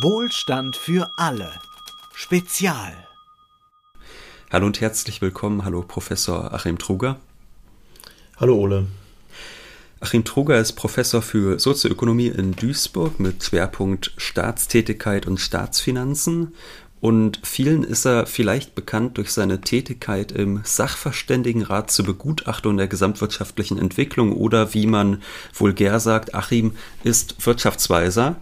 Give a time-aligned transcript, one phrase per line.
[0.00, 1.52] Wohlstand für alle.
[2.14, 2.94] Spezial.
[4.50, 5.66] Hallo und herzlich willkommen.
[5.66, 7.20] Hallo Professor Achim Truger.
[8.38, 8.86] Hallo Ole.
[10.00, 16.54] Achim Truger ist Professor für Sozioökonomie in Duisburg mit Schwerpunkt Staatstätigkeit und Staatsfinanzen.
[17.02, 23.78] Und vielen ist er vielleicht bekannt durch seine Tätigkeit im Sachverständigenrat zur Begutachtung der gesamtwirtschaftlichen
[23.78, 25.22] Entwicklung oder wie man
[25.52, 28.36] vulgär sagt, Achim ist Wirtschaftsweiser.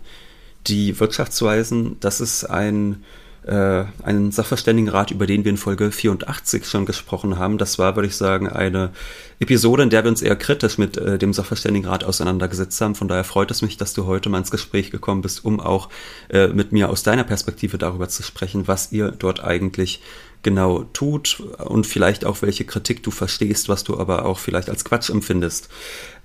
[0.66, 3.04] Die Wirtschaftsweisen, das ist ein
[3.44, 7.58] äh, einen Sachverständigenrat, über den wir in Folge 84 schon gesprochen haben.
[7.58, 8.90] Das war, würde ich sagen, eine
[9.38, 12.94] Episode, in der wir uns eher kritisch mit äh, dem Sachverständigenrat auseinandergesetzt haben.
[12.94, 15.88] Von daher freut es mich, dass du heute mal ins Gespräch gekommen bist, um auch
[16.28, 20.02] äh, mit mir aus deiner Perspektive darüber zu sprechen, was ihr dort eigentlich
[20.42, 24.84] genau tut und vielleicht auch welche Kritik du verstehst, was du aber auch vielleicht als
[24.84, 25.68] Quatsch empfindest.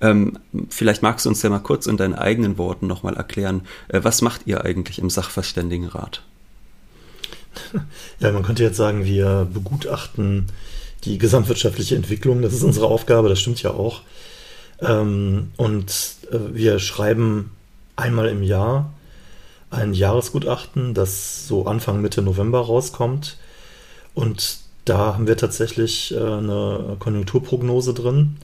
[0.00, 0.38] Ähm,
[0.70, 4.22] vielleicht magst du uns ja mal kurz in deinen eigenen Worten nochmal erklären, äh, was
[4.22, 6.22] macht ihr eigentlich im Sachverständigenrat?
[8.20, 10.46] Ja, man könnte jetzt sagen, wir begutachten
[11.04, 12.42] die gesamtwirtschaftliche Entwicklung.
[12.42, 14.02] Das ist unsere Aufgabe, das stimmt ja auch.
[14.80, 15.90] Ähm, und
[16.30, 17.52] äh, wir schreiben
[17.96, 18.92] einmal im Jahr
[19.70, 23.38] ein Jahresgutachten, das so Anfang Mitte November rauskommt.
[24.16, 28.38] Und da haben wir tatsächlich äh, eine Konjunkturprognose drin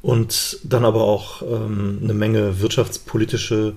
[0.00, 3.74] und dann aber auch ähm, eine Menge wirtschaftspolitische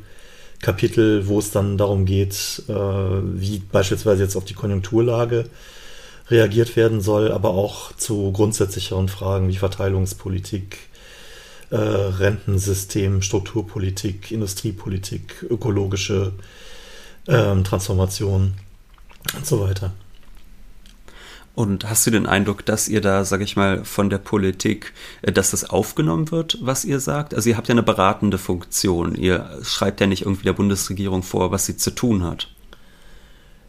[0.62, 5.50] Kapitel, wo es dann darum geht, äh, wie beispielsweise jetzt auf die Konjunkturlage
[6.30, 10.78] reagiert werden soll, aber auch zu grundsätzlicheren Fragen wie Verteilungspolitik,
[11.70, 16.31] äh, Rentensystem, Strukturpolitik, Industriepolitik, ökologische
[17.28, 18.54] äh, Transformation
[19.36, 19.92] und so weiter.
[21.56, 25.32] Und hast du den Eindruck, dass ihr da, sag ich mal, von der Politik, äh,
[25.32, 27.36] dass das aufgenommen wird, was ihr sagt?
[27.36, 29.16] Also ihr habt ja eine beratende Funktion.
[29.16, 32.48] Ihr schreibt ja nicht irgendwie der Bundesregierung vor, was sie zu tun hat.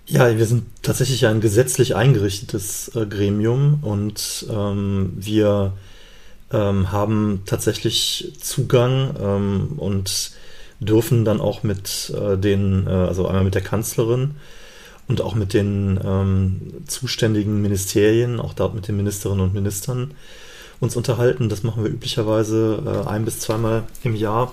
[0.06, 5.72] Ja, wir sind tatsächlich ein gesetzlich eingerichtetes äh, Gremium und ähm, wir
[6.52, 10.32] ähm, haben tatsächlich Zugang ähm, und
[10.80, 14.36] dürfen dann auch mit äh, den, äh, also einmal mit der Kanzlerin,
[15.08, 20.14] und auch mit den ähm, zuständigen Ministerien, auch dort mit den Ministerinnen und Ministern
[20.80, 21.48] uns unterhalten.
[21.48, 24.52] Das machen wir üblicherweise äh, ein bis zweimal im Jahr,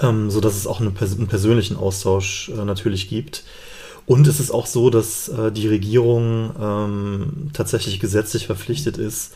[0.00, 3.44] ähm, so dass es auch eine, einen persönlichen Austausch äh, natürlich gibt.
[4.06, 9.34] Und es ist auch so, dass äh, die Regierung ähm, tatsächlich gesetzlich verpflichtet ist,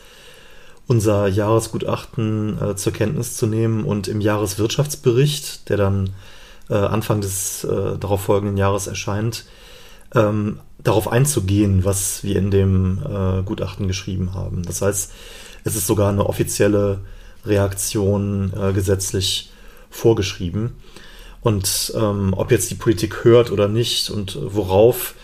[0.89, 6.11] unser Jahresgutachten äh, zur Kenntnis zu nehmen und im Jahreswirtschaftsbericht, der dann
[6.69, 9.45] äh, Anfang des äh, darauf folgenden Jahres erscheint,
[10.15, 14.63] ähm, darauf einzugehen, was wir in dem äh, Gutachten geschrieben haben.
[14.65, 15.13] Das heißt,
[15.65, 17.01] es ist sogar eine offizielle
[17.45, 19.51] Reaktion äh, gesetzlich
[19.91, 20.75] vorgeschrieben.
[21.41, 25.15] Und ähm, ob jetzt die Politik hört oder nicht und worauf,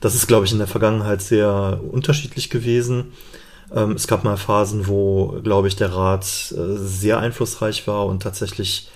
[0.00, 3.12] das ist, glaube ich, in der Vergangenheit sehr unterschiedlich gewesen.
[3.74, 8.22] Ähm, es gab mal Phasen, wo, glaube ich, der Rat äh, sehr einflussreich war und
[8.22, 8.88] tatsächlich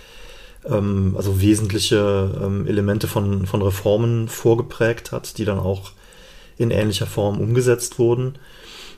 [0.65, 5.93] ähm, also wesentliche ähm, Elemente von, von Reformen vorgeprägt hat, die dann auch
[6.57, 8.35] in ähnlicher Form umgesetzt wurden.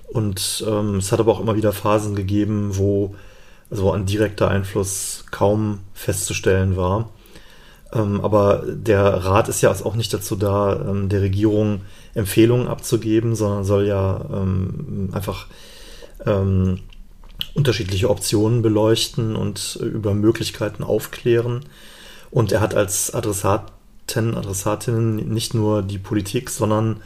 [0.08, 3.14] Und ähm, es hat aber auch immer wieder Phasen gegeben, wo
[3.70, 7.10] also ein direkter Einfluss kaum festzustellen war.
[7.92, 11.82] Ähm, aber der Rat ist ja auch nicht dazu da, ähm, der Regierung
[12.14, 15.46] Empfehlungen abzugeben, sondern soll ja ähm, einfach
[16.26, 16.80] ähm,
[17.54, 21.64] unterschiedliche Optionen beleuchten und über Möglichkeiten aufklären.
[22.30, 27.02] Und er hat als Adressaten, Adressatinnen nicht nur die Politik, sondern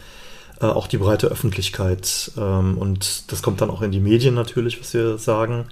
[0.61, 2.33] äh, auch die breite Öffentlichkeit.
[2.37, 5.67] Ähm, und das kommt dann auch in die Medien natürlich, was wir sagen.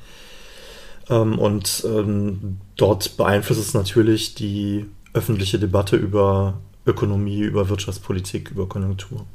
[1.11, 8.69] Ähm, und ähm, dort beeinflusst es natürlich die öffentliche Debatte über Ökonomie, über Wirtschaftspolitik, über
[8.69, 9.27] Konjunktur.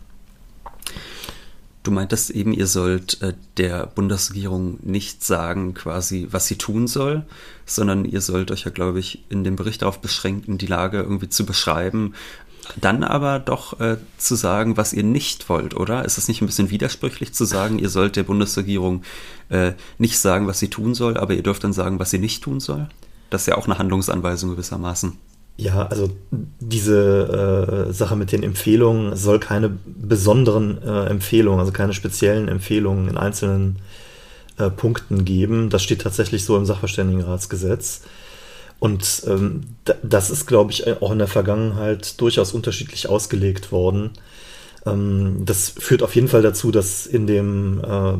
[1.88, 7.24] Du meintest eben, ihr sollt äh, der Bundesregierung nicht sagen, quasi, was sie tun soll,
[7.66, 11.30] sondern ihr sollt euch ja, glaube ich, in dem Bericht darauf beschränken, die Lage irgendwie
[11.30, 12.14] zu beschreiben,
[12.76, 16.04] dann aber doch äh, zu sagen, was ihr nicht wollt, oder?
[16.04, 19.04] Ist es nicht ein bisschen widersprüchlich zu sagen, ihr sollt der Bundesregierung
[19.48, 22.44] äh, nicht sagen, was sie tun soll, aber ihr dürft dann sagen, was sie nicht
[22.44, 22.90] tun soll?
[23.30, 25.14] Das ist ja auch eine Handlungsanweisung gewissermaßen.
[25.60, 26.12] Ja, also
[26.60, 33.08] diese äh, Sache mit den Empfehlungen soll keine besonderen äh, Empfehlungen, also keine speziellen Empfehlungen
[33.08, 33.80] in einzelnen
[34.58, 35.72] äh, Punkten geben.
[35.72, 38.02] Das steht tatsächlich so im Sachverständigenratsgesetz.
[38.80, 39.62] Und ähm,
[40.04, 44.12] das ist, glaube ich, auch in der Vergangenheit durchaus unterschiedlich ausgelegt worden.
[44.86, 48.14] Ähm, das führt auf jeden Fall dazu, dass in dem äh,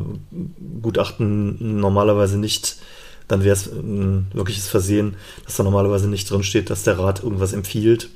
[0.82, 2.78] Gutachten normalerweise nicht
[3.28, 7.22] dann wäre es ein wirkliches Versehen, dass da normalerweise nicht drin steht, dass der Rat
[7.22, 8.08] irgendwas empfiehlt.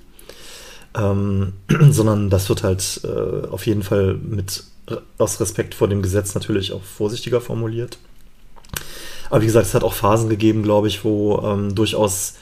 [0.97, 1.53] ähm,
[1.91, 4.65] sondern das wird halt äh, auf jeden Fall mit
[5.19, 7.99] aus Respekt vor dem Gesetz natürlich auch vorsichtiger formuliert.
[9.31, 12.35] Aber wie gesagt, es hat auch Phasen gegeben, glaube ich, wo ähm, durchaus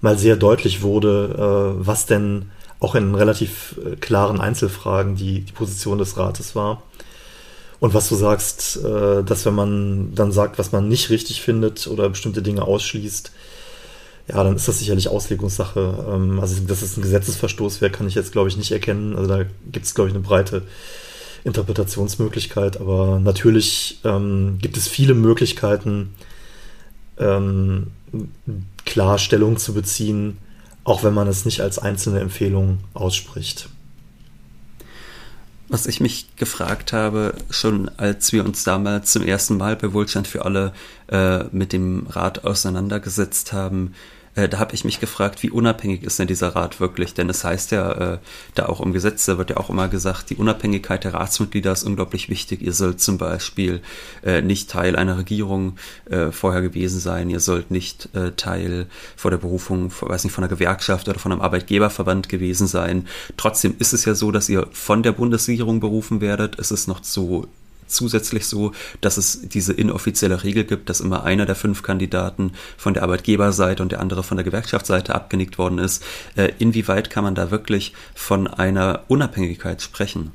[0.00, 2.50] mal sehr deutlich wurde, äh, was denn
[2.80, 6.82] auch in relativ äh, klaren Einzelfragen die, die Position des Rates war.
[7.80, 11.86] Und was du sagst, äh, dass wenn man dann sagt, was man nicht richtig findet
[11.86, 13.30] oder bestimmte Dinge ausschließt,
[14.28, 16.06] ja, dann ist das sicherlich Auslegungssache.
[16.12, 19.16] Ähm, also, dass es ein Gesetzesverstoß wäre, kann ich jetzt, glaube ich, nicht erkennen.
[19.16, 20.62] Also, da gibt es, glaube ich, eine breite
[21.44, 22.80] Interpretationsmöglichkeit.
[22.80, 26.14] Aber natürlich ähm, gibt es viele Möglichkeiten,
[27.18, 27.88] ähm,
[28.84, 30.38] klar Stellung zu beziehen,
[30.84, 33.68] auch wenn man es nicht als einzelne Empfehlung ausspricht.
[35.70, 40.26] Was ich mich gefragt habe, schon als wir uns damals zum ersten Mal bei Wohlstand
[40.26, 40.72] für alle
[41.08, 43.94] äh, mit dem Rat auseinandergesetzt haben,
[44.38, 47.14] äh, da habe ich mich gefragt, wie unabhängig ist denn dieser Rat wirklich?
[47.14, 48.18] Denn es heißt ja, äh,
[48.54, 51.82] da auch im Gesetz, da wird ja auch immer gesagt, die Unabhängigkeit der Ratsmitglieder ist
[51.82, 52.62] unglaublich wichtig.
[52.62, 53.80] Ihr sollt zum Beispiel
[54.22, 55.76] äh, nicht Teil einer Regierung
[56.08, 57.30] äh, vorher gewesen sein.
[57.30, 58.86] Ihr sollt nicht äh, Teil
[59.16, 63.08] vor der Berufung, weiß nicht, von einer Gewerkschaft oder von einem Arbeitgeberverband gewesen sein.
[63.36, 66.58] Trotzdem ist es ja so, dass ihr von der Bundesregierung berufen werdet.
[66.58, 67.48] Es ist noch so
[67.88, 72.94] zusätzlich so, dass es diese inoffizielle Regel gibt, dass immer einer der fünf Kandidaten von
[72.94, 76.04] der Arbeitgeberseite und der andere von der Gewerkschaftsseite abgenickt worden ist.
[76.36, 80.32] Äh, inwieweit kann man da wirklich von einer Unabhängigkeit sprechen?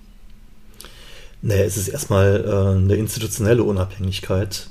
[1.41, 4.67] Naja, es ist erstmal äh, eine institutionelle Unabhängigkeit.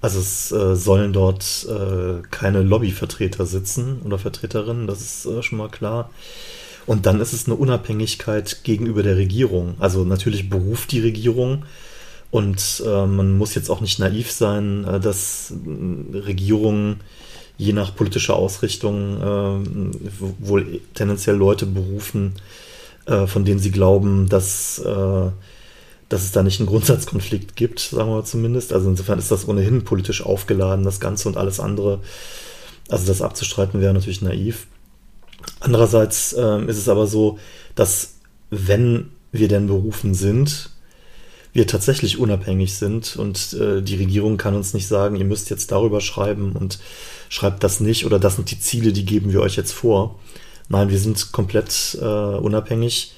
[0.00, 5.58] Also es äh, sollen dort äh, keine Lobbyvertreter sitzen oder Vertreterinnen, das ist äh, schon
[5.58, 6.10] mal klar.
[6.86, 9.76] Und dann ist es eine Unabhängigkeit gegenüber der Regierung.
[9.78, 11.64] Also natürlich beruft die Regierung
[12.32, 17.00] und äh, man muss jetzt auch nicht naiv sein, äh, dass äh, Regierungen
[17.58, 20.08] je nach politischer Ausrichtung äh,
[20.40, 22.32] wohl tendenziell Leute berufen,
[23.04, 25.30] äh, von denen sie glauben, dass, äh,
[26.08, 28.72] dass es da nicht einen Grundsatzkonflikt gibt, sagen wir zumindest.
[28.72, 32.00] Also insofern ist das ohnehin politisch aufgeladen, das Ganze und alles andere.
[32.88, 34.68] Also das abzustreiten wäre natürlich naiv.
[35.60, 37.38] Andererseits ist es aber so,
[37.74, 38.14] dass
[38.50, 40.71] wenn wir denn berufen sind,
[41.52, 45.70] wir tatsächlich unabhängig sind und äh, die Regierung kann uns nicht sagen, ihr müsst jetzt
[45.70, 46.78] darüber schreiben und
[47.28, 50.18] schreibt das nicht oder das sind die Ziele, die geben wir euch jetzt vor.
[50.68, 53.12] Nein, wir sind komplett äh, unabhängig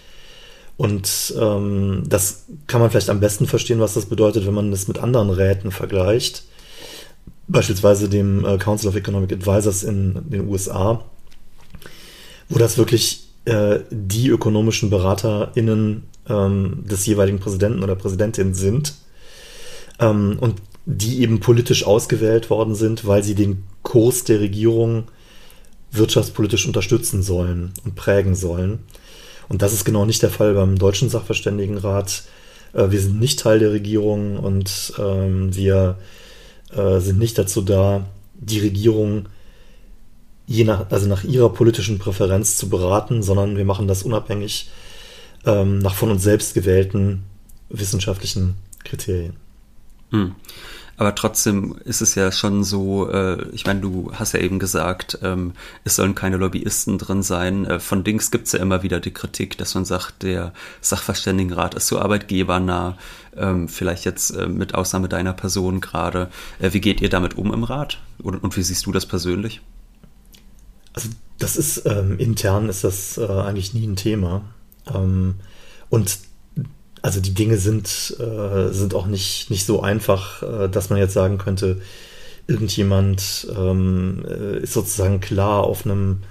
[0.77, 4.89] und ähm, das kann man vielleicht am besten verstehen, was das bedeutet, wenn man das
[4.89, 6.45] mit anderen Räten vergleicht.
[7.47, 11.05] Beispielsweise dem äh, Council of Economic Advisors in den USA,
[12.49, 18.95] wo das wirklich äh, die ökonomischen BeraterInnen ähm, des jeweiligen Präsidenten oder Präsidentin sind
[20.01, 25.05] ähm, und die eben politisch ausgewählt worden sind, weil sie den Kurs der Regierung
[25.91, 28.81] wirtschaftspolitisch unterstützen sollen und prägen sollen.
[29.49, 32.25] Und das ist genau nicht der Fall beim Deutschen Sachverständigenrat.
[32.73, 35.99] Äh, wir sind nicht Teil der Regierung und ähm, wir
[36.75, 39.27] äh, sind nicht dazu da, die Regierung
[40.47, 44.69] je nach, also nach ihrer politischen Präferenz zu beraten, sondern wir machen das unabhängig
[45.47, 47.25] ähm, nach von uns selbst gewählten
[47.69, 48.55] wissenschaftlichen
[48.85, 49.37] Kriterien.
[50.11, 50.35] Hm.
[50.97, 55.19] Aber trotzdem ist es ja schon so, äh, ich meine, du hast ja eben gesagt,
[55.23, 55.53] ähm,
[55.83, 57.67] es sollen keine Lobbyisten drin sein.
[57.67, 61.75] Äh, von Dings gibt es ja immer wieder die Kritik, dass man sagt, der Sachverständigenrat
[61.75, 62.97] ist so arbeitgebernah,
[63.37, 66.31] ähm, vielleicht jetzt äh, mit Ausnahme deiner Person gerade.
[66.61, 67.99] Äh, wie geht ihr damit um im Rat?
[68.19, 69.63] Und, und wie siehst du das persönlich?
[70.93, 71.09] Also
[71.41, 74.43] das ist ähm, intern ist das äh, eigentlich nie ein Thema.
[74.93, 75.37] Ähm,
[75.91, 76.19] und
[77.03, 81.13] also die Dinge sind, äh, sind auch nicht, nicht so einfach, äh, dass man jetzt
[81.13, 81.81] sagen könnte,
[82.47, 86.23] irgendjemand ähm, äh, ist sozusagen klar auf einem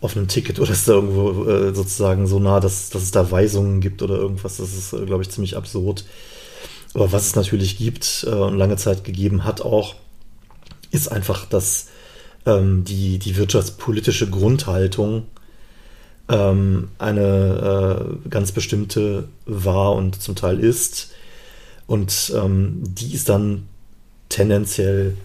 [0.00, 3.30] auf einem Ticket oder ist da irgendwo äh, sozusagen so nah, dass, dass es da
[3.30, 4.58] Weisungen gibt oder irgendwas.
[4.58, 6.04] Das ist, äh, glaube ich, ziemlich absurd.
[6.94, 9.96] Aber was es natürlich gibt äh, und lange Zeit gegeben hat auch,
[10.90, 11.88] ist einfach, dass
[12.46, 15.26] ähm, die, die wirtschaftspolitische Grundhaltung
[16.28, 21.10] ähm, eine äh, ganz bestimmte war und zum Teil ist.
[21.86, 23.66] Und ähm, die ist dann
[24.28, 25.16] tendenziell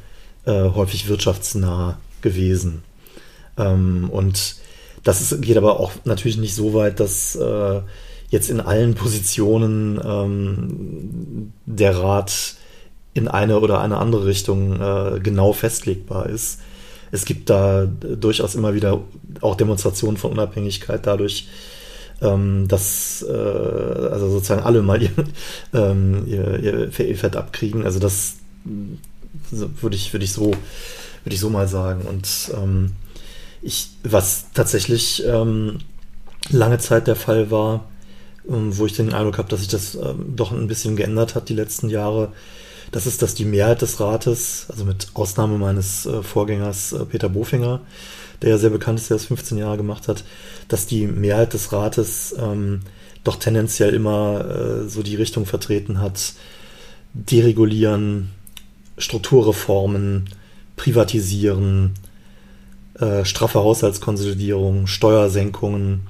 [0.46, 2.84] äh, häufig wirtschaftsnah gewesen.
[3.58, 4.56] Ähm, und
[5.04, 7.82] das ist, geht aber auch natürlich nicht so weit, dass äh,
[8.30, 12.56] jetzt in allen Positionen ähm, der Rat
[13.14, 16.60] in eine oder eine andere Richtung äh, genau festlegbar ist
[17.14, 19.00] es gibt da durchaus immer wieder
[19.42, 21.48] auch Demonstrationen von Unabhängigkeit dadurch,
[22.24, 25.12] ähm, dass äh, also sozusagen alle mal ihr,
[25.76, 27.86] ähm, ihr, ihr Fett abkriegen.
[27.86, 28.38] Also das
[29.52, 30.48] würde ich, würde ich so,
[31.24, 32.02] würde ich so mal sagen.
[32.02, 32.94] Und ähm,
[33.62, 35.78] ich, was tatsächlich ähm,
[36.50, 37.86] lange Zeit der Fall war,
[38.50, 41.48] ähm, wo ich den Eindruck habe, dass sich das ähm, doch ein bisschen geändert hat
[41.48, 42.32] die letzten Jahre.
[42.92, 47.30] Das ist, dass die Mehrheit des Rates, also mit Ausnahme meines äh, Vorgängers äh, Peter
[47.30, 47.82] Bofinger,
[48.42, 50.24] der ja sehr bekannt ist, der das 15 Jahre gemacht hat,
[50.68, 52.82] dass die Mehrheit des Rates ähm,
[53.24, 56.34] doch tendenziell immer äh, so die Richtung vertreten hat,
[57.14, 58.32] deregulieren,
[58.98, 60.30] Strukturreformen,
[60.76, 61.94] privatisieren,
[63.00, 66.02] äh, straffe Haushaltskonsolidierung, Steuersenkungen.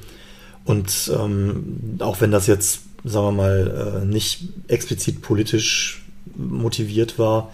[0.66, 6.03] Und ähm, auch wenn das jetzt, sagen wir mal, äh, nicht explizit politisch
[6.36, 7.52] motiviert war,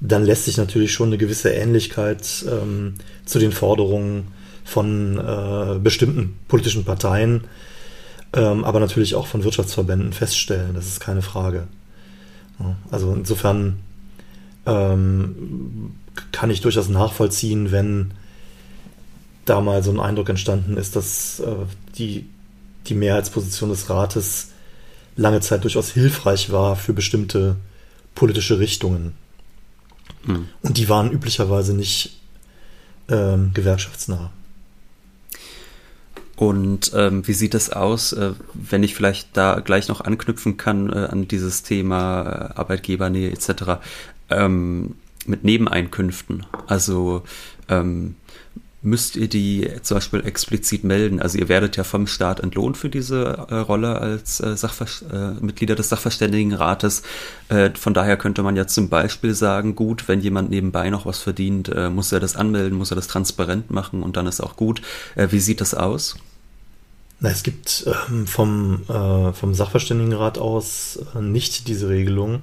[0.00, 4.28] dann lässt sich natürlich schon eine gewisse Ähnlichkeit ähm, zu den Forderungen
[4.64, 7.44] von äh, bestimmten politischen Parteien,
[8.32, 10.74] ähm, aber natürlich auch von Wirtschaftsverbänden feststellen.
[10.74, 11.66] Das ist keine Frage.
[12.90, 13.80] Also insofern
[14.66, 15.94] ähm,
[16.32, 18.12] kann ich durchaus nachvollziehen, wenn
[19.44, 21.54] da mal so ein Eindruck entstanden ist, dass äh,
[21.96, 22.26] die,
[22.86, 24.48] die Mehrheitsposition des Rates
[25.16, 27.56] lange Zeit durchaus hilfreich war für bestimmte
[28.20, 29.14] politische Richtungen.
[30.26, 30.46] Hm.
[30.60, 32.20] Und die waren üblicherweise nicht
[33.08, 34.30] ähm, gewerkschaftsnah.
[36.36, 40.92] Und ähm, wie sieht es aus, äh, wenn ich vielleicht da gleich noch anknüpfen kann
[40.92, 43.80] äh, an dieses Thema äh, Arbeitgebernähe etc.
[44.28, 46.44] Ähm, mit Nebeneinkünften?
[46.66, 47.22] Also
[47.70, 48.16] ähm,
[48.82, 51.20] müsst ihr die zum Beispiel explizit melden?
[51.20, 55.74] Also ihr werdet ja vom Staat entlohnt für diese äh, Rolle als äh, äh, Mitglieder
[55.74, 57.02] des Sachverständigenrates.
[57.48, 61.18] Äh, von daher könnte man ja zum Beispiel sagen, gut, wenn jemand nebenbei noch was
[61.18, 64.56] verdient, äh, muss er das anmelden, muss er das transparent machen und dann ist auch
[64.56, 64.80] gut.
[65.14, 66.16] Äh, wie sieht das aus?
[67.20, 72.40] Na, es gibt ähm, vom, vom Sachverständigenrat aus nicht diese Regelung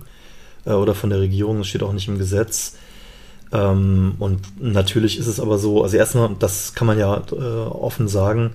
[0.65, 2.75] oder von der Regierung, es steht auch nicht im Gesetz
[3.51, 8.07] ähm, und natürlich ist es aber so, also erstmal, das kann man ja äh, offen
[8.07, 8.51] sagen,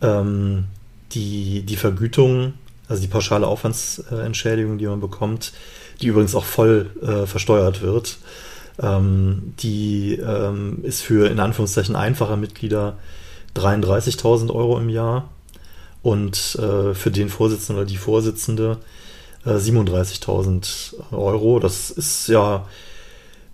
[0.00, 0.64] ähm,
[1.12, 2.54] die, die Vergütung,
[2.88, 5.52] also die pauschale Aufwandsentschädigung, die man bekommt,
[6.00, 8.18] die übrigens auch voll äh, versteuert wird,
[8.82, 12.96] ähm, die ähm, ist für in Anführungszeichen einfache Mitglieder
[13.56, 15.28] 33.000 Euro im Jahr
[16.02, 18.78] und äh, für den Vorsitzenden oder die Vorsitzende
[19.44, 21.60] äh, 37.000 Euro.
[21.60, 22.66] Das ist ja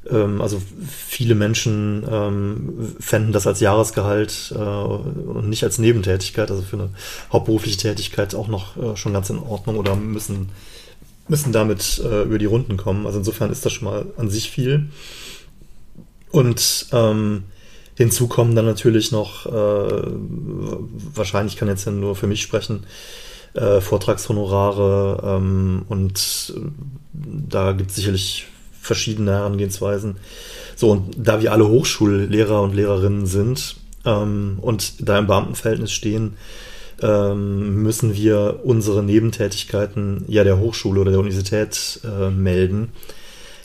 [0.08, 6.76] also viele Menschen ähm, fänden das als Jahresgehalt äh, und nicht als Nebentätigkeit, also für
[6.76, 6.90] eine
[7.32, 10.48] hauptberufliche Tätigkeit auch noch äh, schon ganz in Ordnung oder müssen,
[11.28, 13.06] müssen damit äh, über die Runden kommen.
[13.06, 14.88] Also insofern ist das schon mal an sich viel.
[16.30, 17.44] Und ähm,
[17.96, 19.50] hinzu kommen dann natürlich noch, äh,
[21.14, 22.86] wahrscheinlich kann jetzt ja nur für mich sprechen,
[23.52, 26.60] äh, Vortragshonorare ähm, und äh,
[27.12, 28.46] da gibt es sicherlich
[28.80, 30.16] verschiedene Herangehensweisen.
[30.76, 36.36] So, und da wir alle Hochschullehrer und Lehrerinnen sind ähm, und da im Beamtenverhältnis stehen,
[37.02, 42.92] ähm, müssen wir unsere Nebentätigkeiten ja der Hochschule oder der Universität äh, melden.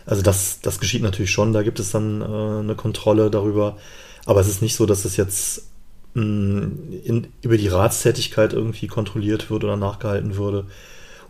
[0.06, 3.78] Also das, das geschieht natürlich schon, da gibt es dann äh, eine Kontrolle darüber.
[4.26, 5.68] Aber es ist nicht so, dass es jetzt
[6.14, 10.66] mh, mm, in, über die Ratstätigkeit irgendwie kontrolliert wird oder nachgehalten würde.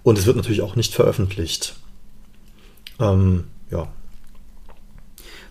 [0.03, 1.75] Und es wird natürlich auch nicht veröffentlicht.
[2.99, 3.87] Ähm, ja.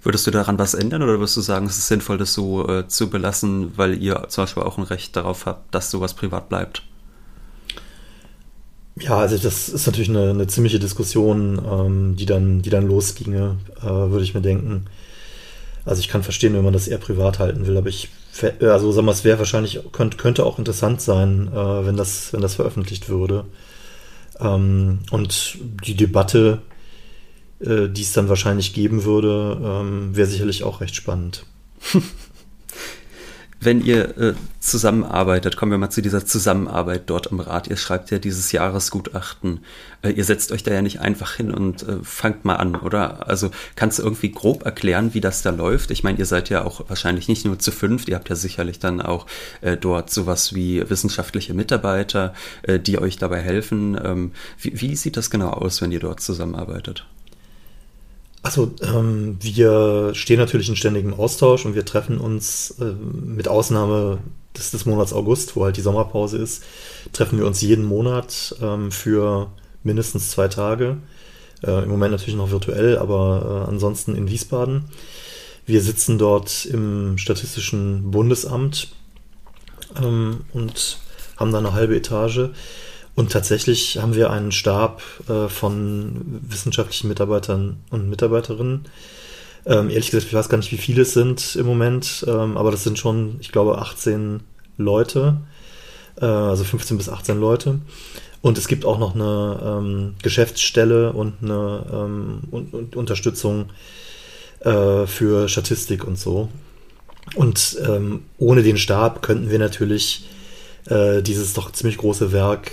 [0.02, 2.86] Würdest du daran was ändern oder würdest du sagen, es ist sinnvoll, das so äh,
[2.86, 6.82] zu belassen, weil ihr zum Beispiel auch ein Recht darauf habt, dass sowas privat bleibt?
[9.00, 13.56] Ja, also das ist natürlich eine, eine ziemliche Diskussion, ähm, die, dann, die dann losginge,
[13.80, 14.84] äh, würde ich mir denken.
[15.84, 18.08] Also ich kann verstehen, wenn man das eher privat halten will, aber ich,
[18.60, 22.40] also sagen wir, es wäre wahrscheinlich, könnte, könnte auch interessant sein, äh, wenn, das, wenn
[22.40, 23.44] das veröffentlicht würde.
[24.38, 26.62] Ähm, und die Debatte,
[27.60, 31.46] äh, die es dann wahrscheinlich geben würde, ähm, wäre sicherlich auch recht spannend.
[33.64, 37.66] Wenn ihr äh, zusammenarbeitet, kommen wir mal zu dieser Zusammenarbeit dort im Rat.
[37.66, 39.60] Ihr schreibt ja dieses Jahresgutachten.
[40.02, 43.26] Äh, ihr setzt euch da ja nicht einfach hin und äh, fangt mal an, oder?
[43.26, 45.90] Also kannst du irgendwie grob erklären, wie das da läuft?
[45.92, 48.80] Ich meine, ihr seid ja auch wahrscheinlich nicht nur zu fünft, ihr habt ja sicherlich
[48.80, 49.26] dann auch
[49.62, 52.34] äh, dort sowas wie wissenschaftliche Mitarbeiter,
[52.64, 53.98] äh, die euch dabei helfen.
[54.04, 57.06] Ähm, wie, wie sieht das genau aus, wenn ihr dort zusammenarbeitet?
[58.44, 64.18] Also ähm, wir stehen natürlich in ständigem Austausch und wir treffen uns äh, mit Ausnahme
[64.54, 66.62] des, des Monats August, wo halt die Sommerpause ist,
[67.14, 69.50] treffen wir uns jeden Monat ähm, für
[69.82, 70.98] mindestens zwei Tage.
[71.62, 74.90] Äh, Im Moment natürlich noch virtuell, aber äh, ansonsten in Wiesbaden.
[75.64, 78.92] Wir sitzen dort im Statistischen Bundesamt
[80.02, 80.98] ähm, und
[81.38, 82.50] haben da eine halbe Etage.
[83.14, 88.86] Und tatsächlich haben wir einen Stab äh, von wissenschaftlichen Mitarbeitern und Mitarbeiterinnen.
[89.66, 92.70] Ähm, ehrlich gesagt, ich weiß gar nicht, wie viele es sind im Moment, ähm, aber
[92.70, 94.40] das sind schon, ich glaube, 18
[94.76, 95.38] Leute.
[96.20, 97.80] äh, also 15 bis 18 Leute.
[98.42, 103.70] Und es gibt auch noch eine ähm, Geschäftsstelle und eine ähm, und, und Unterstützung
[104.60, 106.48] äh, für Statistik und so.
[107.36, 110.26] Und ähm, ohne den Stab könnten wir natürlich
[110.86, 112.70] äh, dieses doch ziemlich große Werk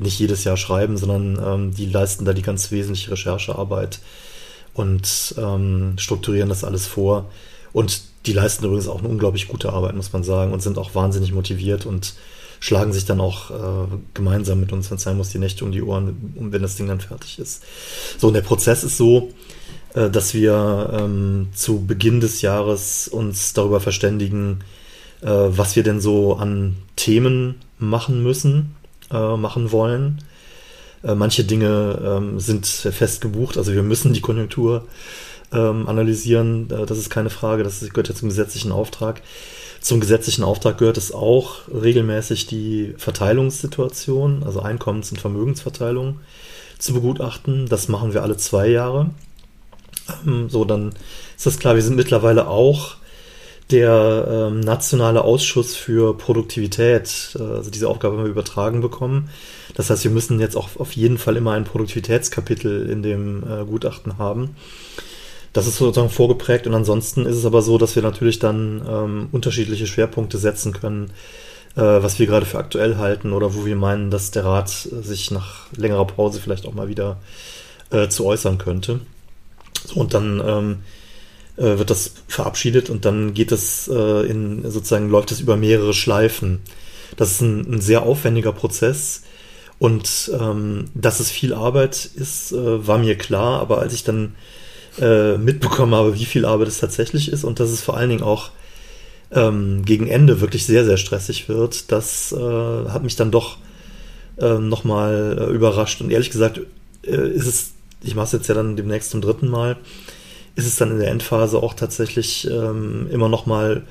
[0.00, 4.00] nicht jedes Jahr schreiben, sondern ähm, die leisten da die ganz wesentliche Recherchearbeit
[4.74, 7.30] und ähm, strukturieren das alles vor.
[7.72, 10.94] Und die leisten übrigens auch eine unglaublich gute Arbeit, muss man sagen, und sind auch
[10.94, 12.14] wahnsinnig motiviert und
[12.60, 15.72] schlagen sich dann auch äh, gemeinsam mit uns, wenn es sein muss, die Nächte um
[15.72, 17.62] die Ohren, wenn das Ding dann fertig ist.
[18.18, 19.30] So, und der Prozess ist so,
[19.94, 24.60] äh, dass wir ähm, zu Beginn des Jahres uns darüber verständigen,
[25.22, 28.76] äh, was wir denn so an Themen machen müssen,
[29.10, 30.18] äh, machen wollen.
[31.02, 34.86] Äh, manche Dinge ähm, sind fest gebucht, also wir müssen die Konjunktur
[35.52, 39.22] ähm, analysieren, äh, das ist keine Frage, das gehört ja zum gesetzlichen Auftrag.
[39.80, 46.20] Zum gesetzlichen Auftrag gehört es auch regelmäßig die Verteilungssituation, also Einkommens- und Vermögensverteilung
[46.78, 47.66] zu begutachten.
[47.66, 49.10] Das machen wir alle zwei Jahre.
[50.26, 50.92] Ähm, so, dann
[51.36, 52.96] ist das klar, wir sind mittlerweile auch
[53.70, 57.36] der ähm, nationale Ausschuss für Produktivität.
[57.38, 59.30] Äh, also diese Aufgabe haben wir übertragen bekommen.
[59.74, 63.64] Das heißt, wir müssen jetzt auch auf jeden Fall immer ein Produktivitätskapitel in dem äh,
[63.64, 64.56] Gutachten haben.
[65.52, 69.28] Das ist sozusagen vorgeprägt und ansonsten ist es aber so, dass wir natürlich dann ähm,
[69.32, 71.10] unterschiedliche Schwerpunkte setzen können,
[71.74, 75.30] äh, was wir gerade für aktuell halten oder wo wir meinen, dass der Rat sich
[75.32, 77.18] nach längerer Pause vielleicht auch mal wieder
[77.90, 79.00] äh, zu äußern könnte.
[79.84, 80.76] So, und dann ähm,
[81.60, 85.92] äh, wird das verabschiedet und dann geht es äh, in sozusagen läuft es über mehrere
[85.92, 86.60] Schleifen.
[87.16, 89.22] Das ist ein, ein sehr aufwendiger Prozess
[89.78, 94.36] und ähm, dass es viel Arbeit ist, äh, war mir klar, aber als ich dann
[94.98, 98.22] äh, mitbekommen habe, wie viel Arbeit es tatsächlich ist und dass es vor allen Dingen
[98.22, 98.52] auch
[99.30, 103.58] ähm, gegen Ende wirklich sehr, sehr stressig wird, das äh, hat mich dann doch
[104.38, 106.00] äh, nochmal überrascht.
[106.00, 106.60] Und ehrlich gesagt
[107.04, 109.76] äh, ist es, ich mache es jetzt ja dann demnächst zum dritten Mal,
[110.60, 113.82] ist es dann in der Endphase auch tatsächlich ähm, immer nochmal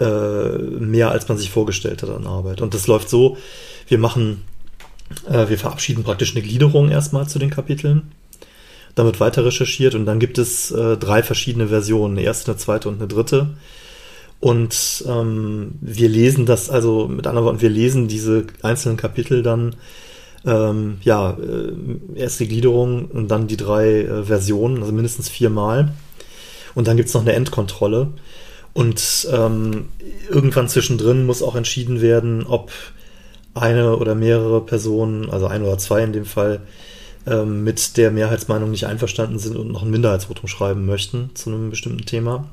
[0.00, 2.60] äh, mehr, als man sich vorgestellt hat an Arbeit.
[2.60, 3.36] Und das läuft so,
[3.88, 4.44] wir machen,
[5.28, 8.12] äh, wir verabschieden praktisch eine Gliederung erstmal zu den Kapiteln
[8.98, 12.58] dann wird weiter recherchiert und dann gibt es äh, drei verschiedene Versionen, eine erste, eine
[12.58, 13.50] zweite und eine dritte.
[14.40, 19.76] Und ähm, wir lesen das, also mit anderen Worten, wir lesen diese einzelnen Kapitel dann,
[20.44, 21.72] ähm, ja, äh,
[22.14, 25.92] erst die Gliederung und dann die drei äh, Versionen, also mindestens viermal.
[26.74, 28.08] Und dann gibt es noch eine Endkontrolle.
[28.72, 29.88] Und ähm,
[30.30, 32.70] irgendwann zwischendrin muss auch entschieden werden, ob
[33.54, 36.60] eine oder mehrere Personen, also ein oder zwei in dem Fall,
[37.26, 41.70] ähm, mit der Mehrheitsmeinung nicht einverstanden sind und noch ein Minderheitsvotum schreiben möchten zu einem
[41.70, 42.48] bestimmten Thema.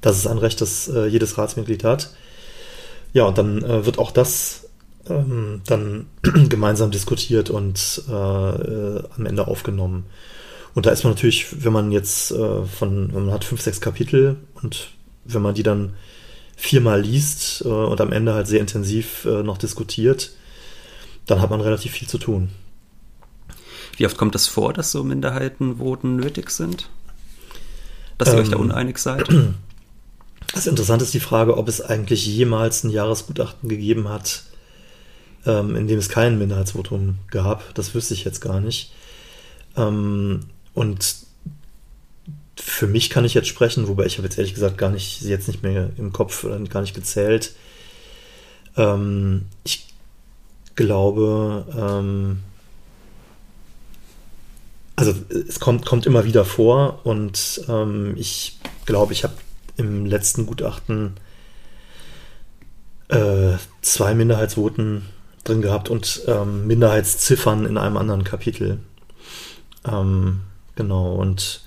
[0.00, 2.14] Das ist ein Recht, das äh, jedes Ratsmitglied hat.
[3.12, 4.67] Ja, und dann äh, wird auch das
[5.08, 6.06] ähm, dann
[6.48, 10.04] gemeinsam diskutiert und äh, äh, am Ende aufgenommen.
[10.74, 13.80] Und da ist man natürlich, wenn man jetzt äh, von, wenn man hat fünf, sechs
[13.80, 14.88] Kapitel und
[15.24, 15.94] wenn man die dann
[16.56, 20.32] viermal liest äh, und am Ende halt sehr intensiv äh, noch diskutiert,
[21.26, 22.50] dann hat man relativ viel zu tun.
[23.96, 26.88] Wie oft kommt es vor, dass so Minderheitenvoten nötig sind?
[28.16, 29.28] Dass ihr ähm, euch da ähm, uneinig seid?
[30.54, 34.44] Das Interessante ist die Frage, ob es eigentlich jemals ein Jahresgutachten gegeben hat,
[35.48, 37.74] ähm, in dem es kein Minderheitsvotum gab.
[37.74, 38.92] Das wüsste ich jetzt gar nicht.
[39.76, 40.40] Ähm,
[40.74, 41.16] und
[42.56, 45.48] für mich kann ich jetzt sprechen, wobei ich habe jetzt ehrlich gesagt gar nicht, jetzt
[45.48, 47.54] nicht mehr im Kopf, gar nicht gezählt.
[48.76, 49.88] Ähm, ich
[50.74, 52.40] glaube, ähm,
[54.96, 55.14] also
[55.48, 59.34] es kommt, kommt immer wieder vor und ähm, ich glaube, ich habe
[59.76, 61.14] im letzten Gutachten
[63.08, 65.02] äh, zwei Minderheitsvoten
[65.44, 68.80] drin gehabt und ähm, Minderheitsziffern in einem anderen Kapitel.
[69.86, 70.40] Ähm,
[70.76, 71.62] genau, und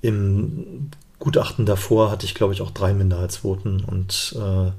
[0.00, 4.70] im Gutachten davor hatte ich, glaube ich, auch drei Minderheitsvoten und äh,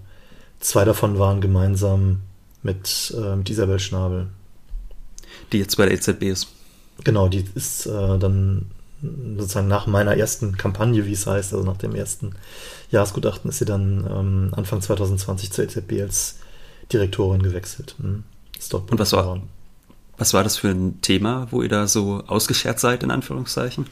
[0.60, 2.22] zwei davon waren gemeinsam
[2.64, 4.28] mit, äh, mit Isabel Schnabel.
[5.52, 6.48] Die jetzt bei der EZB ist.
[7.04, 8.72] Genau, die ist äh, dann
[9.38, 12.36] sozusagen nach meiner ersten Kampagne, wie es heißt, also nach dem ersten
[12.92, 16.40] Jahresgutachten, ist sie dann ähm, Anfang 2020 zur EZB als
[16.92, 17.96] Direktorin gewechselt.
[18.00, 18.24] Hm.
[18.72, 19.42] Und was war,
[20.18, 23.86] was war das für ein Thema, wo ihr da so ausgeschert seid, in Anführungszeichen?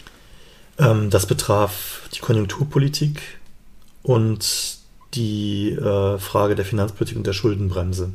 [0.78, 3.22] Ähm, das betraf die Konjunkturpolitik
[4.04, 4.78] und
[5.14, 8.12] die äh, Frage der Finanzpolitik und der Schuldenbremse.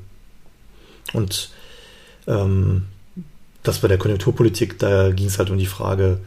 [1.12, 1.50] Und
[2.26, 2.84] ähm,
[3.62, 6.20] das bei der Konjunkturpolitik, da ging es halt um die Frage,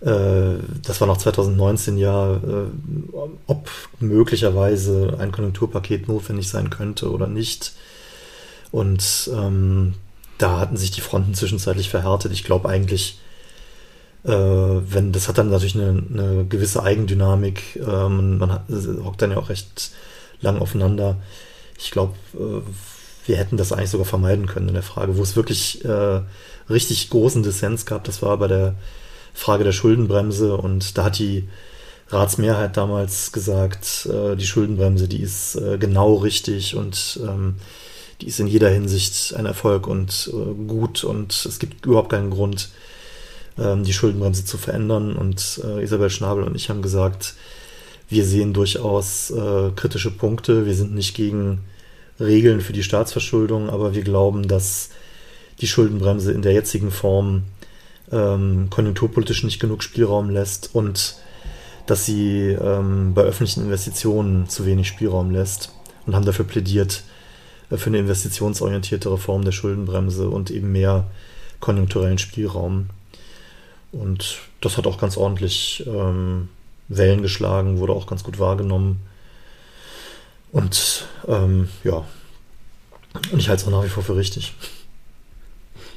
[0.00, 2.38] das war noch 2019 ja, äh,
[3.46, 7.72] ob möglicherweise ein Konjunkturpaket notwendig sein könnte oder nicht.
[8.70, 9.94] Und ähm,
[10.38, 12.32] da hatten sich die Fronten zwischenzeitlich verhärtet.
[12.32, 13.20] Ich glaube eigentlich,
[14.24, 17.76] äh, wenn das hat dann natürlich eine, eine gewisse Eigendynamik.
[17.76, 18.64] Ähm, man hat,
[19.04, 19.92] hockt dann ja auch recht
[20.40, 21.16] lang aufeinander.
[21.78, 22.60] Ich glaube, äh,
[23.26, 26.20] wir hätten das eigentlich sogar vermeiden können in der Frage, wo es wirklich äh,
[26.68, 28.04] richtig großen Dissens gab.
[28.04, 28.74] Das war bei der
[29.34, 31.48] Frage der Schuldenbremse und da hat die
[32.08, 37.56] Ratsmehrheit damals gesagt, äh, die Schuldenbremse, die ist äh, genau richtig und ähm,
[38.20, 42.30] die ist in jeder Hinsicht ein Erfolg und äh, gut und es gibt überhaupt keinen
[42.30, 42.70] Grund,
[43.58, 45.16] ähm, die Schuldenbremse zu verändern.
[45.16, 47.34] Und äh, Isabel Schnabel und ich haben gesagt,
[48.08, 50.66] wir sehen durchaus äh, kritische Punkte.
[50.66, 51.60] Wir sind nicht gegen
[52.20, 54.90] Regeln für die Staatsverschuldung, aber wir glauben, dass
[55.60, 57.44] die Schuldenbremse in der jetzigen Form
[58.14, 61.16] ähm, konjunkturpolitisch nicht genug Spielraum lässt und
[61.86, 65.72] dass sie ähm, bei öffentlichen Investitionen zu wenig Spielraum lässt
[66.06, 67.02] und haben dafür plädiert
[67.70, 71.04] äh, für eine investitionsorientierte Reform der Schuldenbremse und eben mehr
[71.60, 72.90] konjunkturellen Spielraum.
[73.92, 76.48] Und das hat auch ganz ordentlich ähm,
[76.88, 79.00] Wellen geschlagen, wurde auch ganz gut wahrgenommen.
[80.52, 82.04] Und ähm, ja,
[83.32, 84.54] und ich halte es auch nach wie vor für richtig.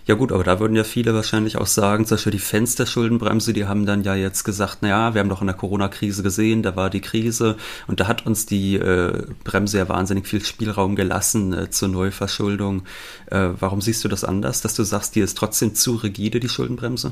[0.07, 2.85] Ja gut, aber da würden ja viele wahrscheinlich auch sagen, zum Beispiel die Fans der
[2.85, 6.63] Schuldenbremse, die haben dann ja jetzt gesagt, naja, wir haben doch in der Corona-Krise gesehen,
[6.63, 10.95] da war die Krise und da hat uns die äh, Bremse ja wahnsinnig viel Spielraum
[10.95, 12.83] gelassen äh, zur Neuverschuldung.
[13.25, 16.47] Äh, warum siehst du das anders, dass du sagst, die ist trotzdem zu rigide, die
[16.47, 17.11] Schuldenbremse?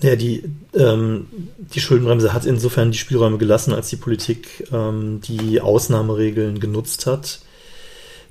[0.00, 1.26] Ja, die, ähm,
[1.74, 7.40] die Schuldenbremse hat insofern die Spielräume gelassen, als die Politik ähm, die Ausnahmeregeln genutzt hat.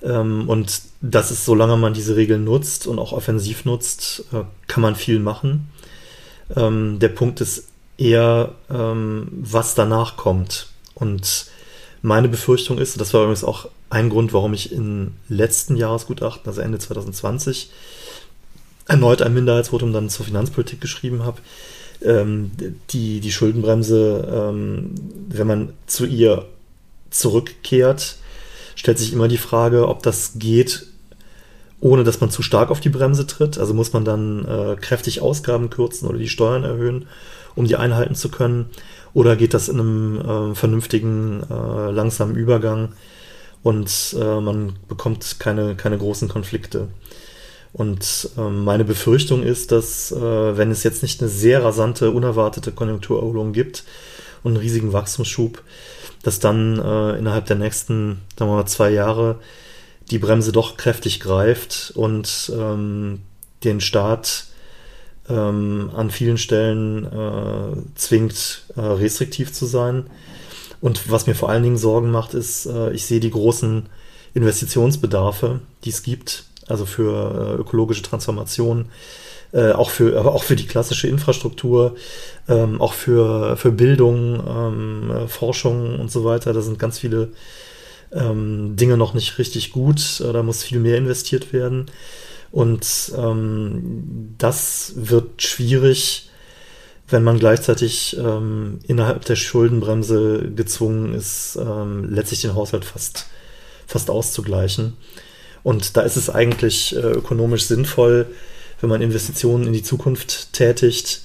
[0.03, 4.81] Ähm, und das ist, solange man diese Regeln nutzt und auch offensiv nutzt, äh, kann
[4.81, 5.69] man viel machen.
[6.55, 10.67] Ähm, der Punkt ist eher, ähm, was danach kommt.
[10.93, 11.47] Und
[12.01, 16.61] meine Befürchtung ist, das war übrigens auch ein Grund, warum ich im letzten Jahresgutachten, also
[16.61, 17.71] Ende 2020,
[18.87, 21.41] erneut ein Minderheitsvotum dann zur Finanzpolitik geschrieben habe.
[21.99, 24.53] Die, die Schuldenbremse,
[25.29, 26.45] wenn man zu ihr
[27.09, 28.17] zurückkehrt,
[28.77, 30.85] stellt sich immer die Frage, ob das geht,
[31.81, 33.57] ohne dass man zu stark auf die Bremse tritt.
[33.57, 37.07] Also muss man dann äh, kräftig Ausgaben kürzen oder die Steuern erhöhen,
[37.55, 38.69] um die einhalten zu können.
[39.13, 42.93] Oder geht das in einem äh, vernünftigen, äh, langsamen Übergang
[43.63, 46.87] und äh, man bekommt keine, keine großen Konflikte.
[47.73, 52.71] Und ähm, meine Befürchtung ist, dass äh, wenn es jetzt nicht eine sehr rasante, unerwartete
[52.71, 53.83] Konjunkturerholung gibt
[54.43, 55.63] und einen riesigen Wachstumsschub,
[56.27, 59.39] dass dann äh, innerhalb der nächsten, sagen wir mal, zwei Jahre
[60.11, 63.21] die Bremse doch kräftig greift und ähm,
[63.63, 64.47] den Staat
[65.29, 70.07] ähm, an vielen Stellen äh, zwingt, äh, restriktiv zu sein.
[70.81, 73.85] Und was mir vor allen Dingen Sorgen macht, ist, äh, ich sehe die großen
[74.33, 78.87] Investitionsbedarfe, die es gibt also für äh, ökologische Transformation,
[79.53, 81.95] äh, auch für, aber auch für die klassische Infrastruktur,
[82.47, 86.53] ähm, auch für, für Bildung, ähm, äh, Forschung und so weiter.
[86.53, 87.29] Da sind ganz viele
[88.11, 90.21] ähm, Dinge noch nicht richtig gut.
[90.21, 91.87] Äh, da muss viel mehr investiert werden.
[92.51, 96.29] Und ähm, das wird schwierig,
[97.09, 103.27] wenn man gleichzeitig ähm, innerhalb der Schuldenbremse gezwungen ist, ähm, letztlich den Haushalt fast,
[103.85, 104.97] fast auszugleichen.
[105.63, 108.27] Und da ist es eigentlich äh, ökonomisch sinnvoll,
[108.81, 111.21] wenn man Investitionen in die Zukunft tätigt,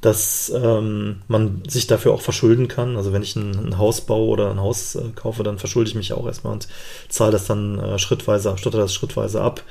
[0.00, 2.96] dass ähm, man sich dafür auch verschulden kann.
[2.96, 5.96] Also wenn ich ein, ein Haus baue oder ein Haus äh, kaufe, dann verschulde ich
[5.96, 6.68] mich auch erstmal und
[7.08, 9.62] zahle das dann äh, schrittweise, stotter das schrittweise ab.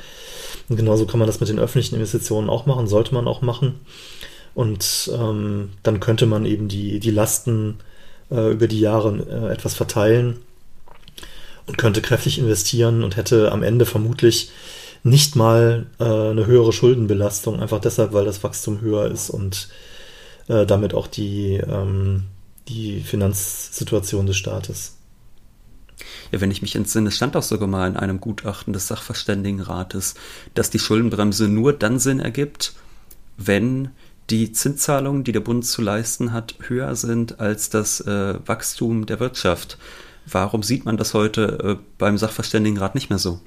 [0.67, 3.79] Und genauso kann man das mit den öffentlichen Investitionen auch machen, sollte man auch machen.
[4.55, 7.77] Und ähm, dann könnte man eben die, die Lasten
[8.31, 10.37] äh, über die Jahre äh, etwas verteilen
[11.67, 14.49] und könnte kräftig investieren und hätte am Ende vermutlich
[15.05, 19.69] nicht mal äh, eine höhere Schuldenbelastung, einfach deshalb, weil das Wachstum höher ist und
[20.47, 22.23] äh, damit auch die, ähm,
[22.67, 24.97] die Finanzsituation des Staates.
[26.31, 30.15] Ja, wenn ich mich entsinne, stand auch sogar mal in einem Gutachten des Sachverständigenrates,
[30.55, 32.73] dass die Schuldenbremse nur dann Sinn ergibt,
[33.37, 33.89] wenn
[34.31, 39.19] die Zinszahlungen, die der Bund zu leisten hat, höher sind als das äh, Wachstum der
[39.19, 39.77] Wirtschaft.
[40.25, 43.39] Warum sieht man das heute äh, beim Sachverständigenrat nicht mehr so?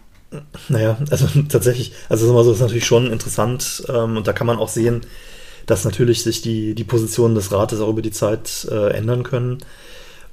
[0.69, 4.69] Naja, also tatsächlich, also das ist natürlich schon interessant ähm, und da kann man auch
[4.69, 5.03] sehen,
[5.67, 9.59] dass natürlich sich die, die Positionen des Rates auch über die Zeit äh, ändern können.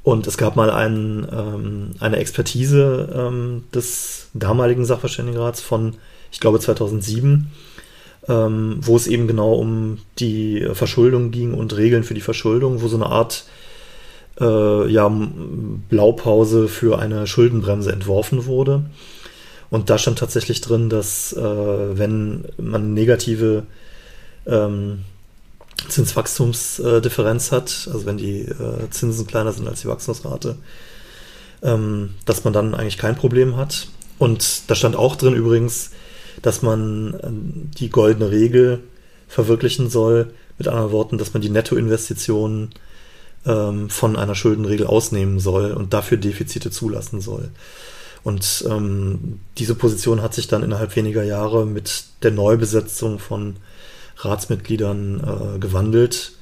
[0.01, 5.95] Und es gab mal ein, ähm, eine Expertise ähm, des damaligen Sachverständigenrats von,
[6.31, 7.51] ich glaube, 2007,
[8.27, 12.87] ähm, wo es eben genau um die Verschuldung ging und Regeln für die Verschuldung, wo
[12.87, 13.45] so eine Art
[14.39, 15.11] äh, ja,
[15.89, 18.85] Blaupause für eine Schuldenbremse entworfen wurde.
[19.69, 21.41] Und da stand tatsächlich drin, dass äh,
[21.97, 23.63] wenn man negative
[24.45, 25.03] ähm,
[25.89, 30.57] Zinswachstumsdifferenz hat, also wenn die äh, Zinsen kleiner sind als die Wachstumsrate,
[31.63, 33.87] ähm, dass man dann eigentlich kein Problem hat.
[34.17, 35.91] Und da stand auch drin übrigens,
[36.41, 38.83] dass man äh, die goldene Regel
[39.27, 40.31] verwirklichen soll.
[40.57, 42.69] Mit anderen Worten, dass man die Nettoinvestitionen
[43.45, 47.49] ähm, von einer Schuldenregel ausnehmen soll und dafür Defizite zulassen soll.
[48.25, 53.57] Und ähm, diese Position hat sich dann innerhalb weniger Jahre mit der Neubesetzung von
[54.17, 56.33] Ratsmitgliedern äh, gewandelt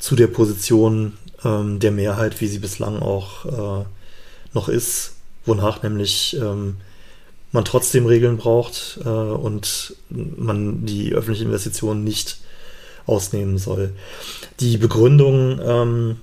[0.00, 3.84] zu der Position ähm, der Mehrheit, wie sie bislang auch äh,
[4.54, 5.14] noch ist,
[5.46, 6.78] wonach nämlich ähm,
[7.52, 12.38] man trotzdem Regeln braucht äh, und man die öffentlichen Investitionen nicht
[13.06, 13.92] ausnehmen soll.
[14.58, 16.16] Die Begründung ähm,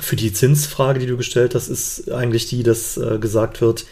[0.00, 3.86] für die Zinsfrage, die du gestellt hast, ist eigentlich die, dass äh, gesagt wird,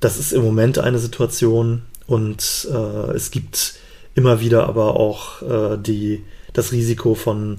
[0.00, 3.74] das ist im Moment eine Situation und äh, es gibt
[4.14, 7.58] immer wieder aber auch äh, die, das Risiko von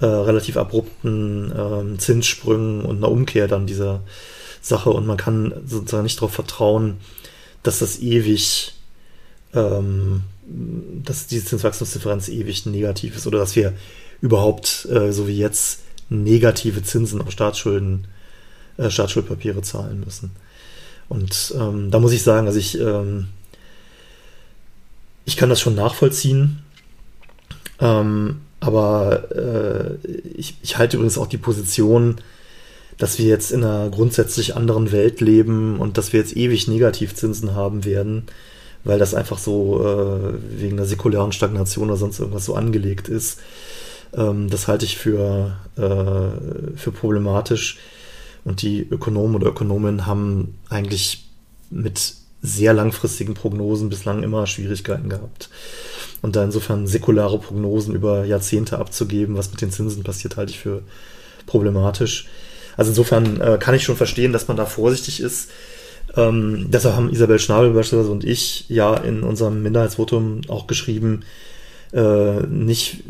[0.00, 4.02] äh, relativ abrupten ähm, Zinssprüngen und einer Umkehr dann dieser
[4.60, 6.98] Sache und man kann sozusagen nicht darauf vertrauen,
[7.62, 8.74] dass das ewig
[9.54, 10.22] ähm,
[11.04, 13.74] dass diese Zinswachstumsdifferenz ewig negativ ist oder dass wir
[14.20, 15.80] überhaupt, äh, so wie jetzt,
[16.10, 18.06] negative Zinsen auf Staatsschulden,
[18.76, 20.32] äh, Staatsschuldpapiere zahlen müssen.
[21.08, 23.28] Und ähm, da muss ich sagen, also ich, ähm,
[25.24, 26.60] ich kann das schon nachvollziehen,
[27.80, 32.16] ähm, aber äh, ich, ich halte übrigens auch die Position,
[32.98, 37.54] dass wir jetzt in einer grundsätzlich anderen Welt leben und dass wir jetzt ewig Negativzinsen
[37.54, 38.26] haben werden
[38.84, 43.40] weil das einfach so äh, wegen der säkularen Stagnation oder sonst irgendwas so angelegt ist.
[44.16, 47.78] Ähm, das halte ich für, äh, für problematisch.
[48.44, 51.28] Und die Ökonomen oder Ökonomen haben eigentlich
[51.70, 55.50] mit sehr langfristigen Prognosen bislang immer Schwierigkeiten gehabt.
[56.22, 60.58] Und da insofern säkulare Prognosen über Jahrzehnte abzugeben, was mit den Zinsen passiert, halte ich
[60.58, 60.82] für
[61.46, 62.28] problematisch.
[62.76, 65.50] Also insofern äh, kann ich schon verstehen, dass man da vorsichtig ist.
[66.16, 71.20] Ähm, deshalb haben Isabel Schnabel beispielsweise und ich ja in unserem Minderheitsvotum auch geschrieben,
[71.92, 73.04] äh, nicht,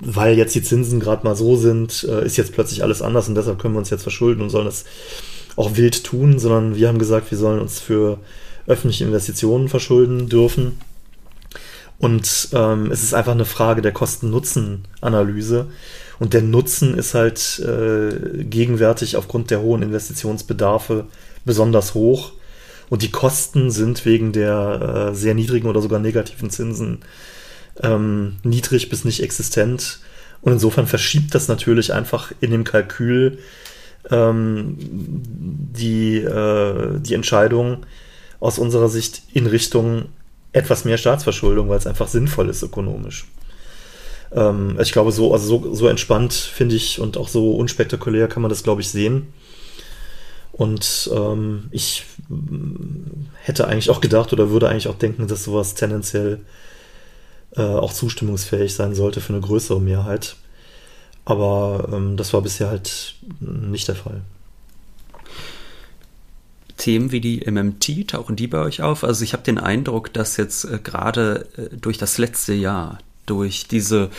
[0.00, 3.34] weil jetzt die Zinsen gerade mal so sind, äh, ist jetzt plötzlich alles anders und
[3.34, 4.84] deshalb können wir uns jetzt verschulden und sollen das
[5.56, 8.18] auch wild tun, sondern wir haben gesagt, wir sollen uns für
[8.66, 10.78] öffentliche Investitionen verschulden dürfen.
[11.98, 15.66] Und ähm, es ist einfach eine Frage der Kosten-Nutzen-Analyse.
[16.18, 21.06] Und der Nutzen ist halt äh, gegenwärtig aufgrund der hohen Investitionsbedarfe
[21.44, 22.32] besonders hoch.
[22.90, 27.00] Und die Kosten sind wegen der äh, sehr niedrigen oder sogar negativen Zinsen
[27.82, 30.00] ähm, niedrig bis nicht existent.
[30.42, 33.38] Und insofern verschiebt das natürlich einfach in dem Kalkül
[34.10, 37.86] ähm, die, äh, die Entscheidung
[38.40, 40.06] aus unserer Sicht in Richtung
[40.52, 43.26] etwas mehr Staatsverschuldung, weil es einfach sinnvoll ist ökonomisch.
[44.32, 48.42] Ähm, ich glaube, so, also so, so entspannt finde ich und auch so unspektakulär kann
[48.42, 49.32] man das, glaube ich, sehen.
[50.52, 52.04] Und ähm, ich
[53.42, 56.40] hätte eigentlich auch gedacht oder würde eigentlich auch denken, dass sowas tendenziell
[57.56, 60.36] äh, auch zustimmungsfähig sein sollte für eine größere Mehrheit.
[61.24, 64.22] Aber ähm, das war bisher halt nicht der Fall.
[66.76, 69.04] Themen wie die MMT, tauchen die bei euch auf?
[69.04, 73.68] Also ich habe den Eindruck, dass jetzt äh, gerade äh, durch das letzte Jahr, durch
[73.68, 74.10] diese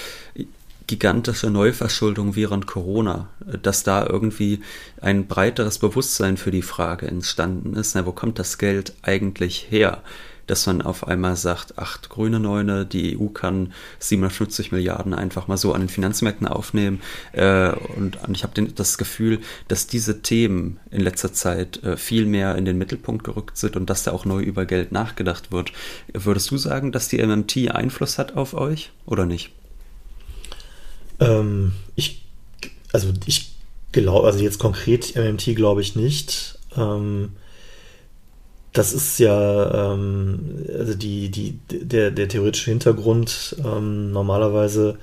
[0.88, 3.30] gigantische Neuverschuldung während Corona,
[3.62, 4.62] dass da irgendwie
[5.02, 10.02] ein breiteres Bewusstsein für die Frage entstanden ist, na, wo kommt das Geld eigentlich her?
[10.48, 15.58] Dass man auf einmal sagt, acht grüne Neune, die EU kann 750 Milliarden einfach mal
[15.58, 17.02] so an den Finanzmärkten aufnehmen.
[17.32, 22.26] Äh, und, und, ich habe das Gefühl, dass diese Themen in letzter Zeit äh, viel
[22.26, 25.72] mehr in den Mittelpunkt gerückt sind und dass da auch neu über Geld nachgedacht wird.
[26.14, 29.52] Würdest du sagen, dass die MMT Einfluss hat auf euch oder nicht?
[31.20, 32.24] Ähm, ich,
[32.92, 33.52] also ich
[33.92, 36.60] glaube, also jetzt konkret MMT glaube ich nicht.
[36.76, 37.32] Ähm,
[38.78, 44.98] das ist ja ähm, also die, die, der, der theoretische Hintergrund ähm, normalerweise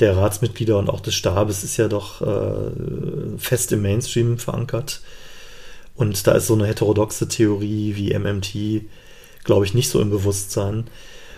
[0.00, 5.00] der Ratsmitglieder und auch des Stabes ist ja doch äh, fest im Mainstream verankert.
[5.94, 8.86] Und da ist so eine heterodoxe Theorie wie MMT,
[9.44, 10.88] glaube ich, nicht so im Bewusstsein.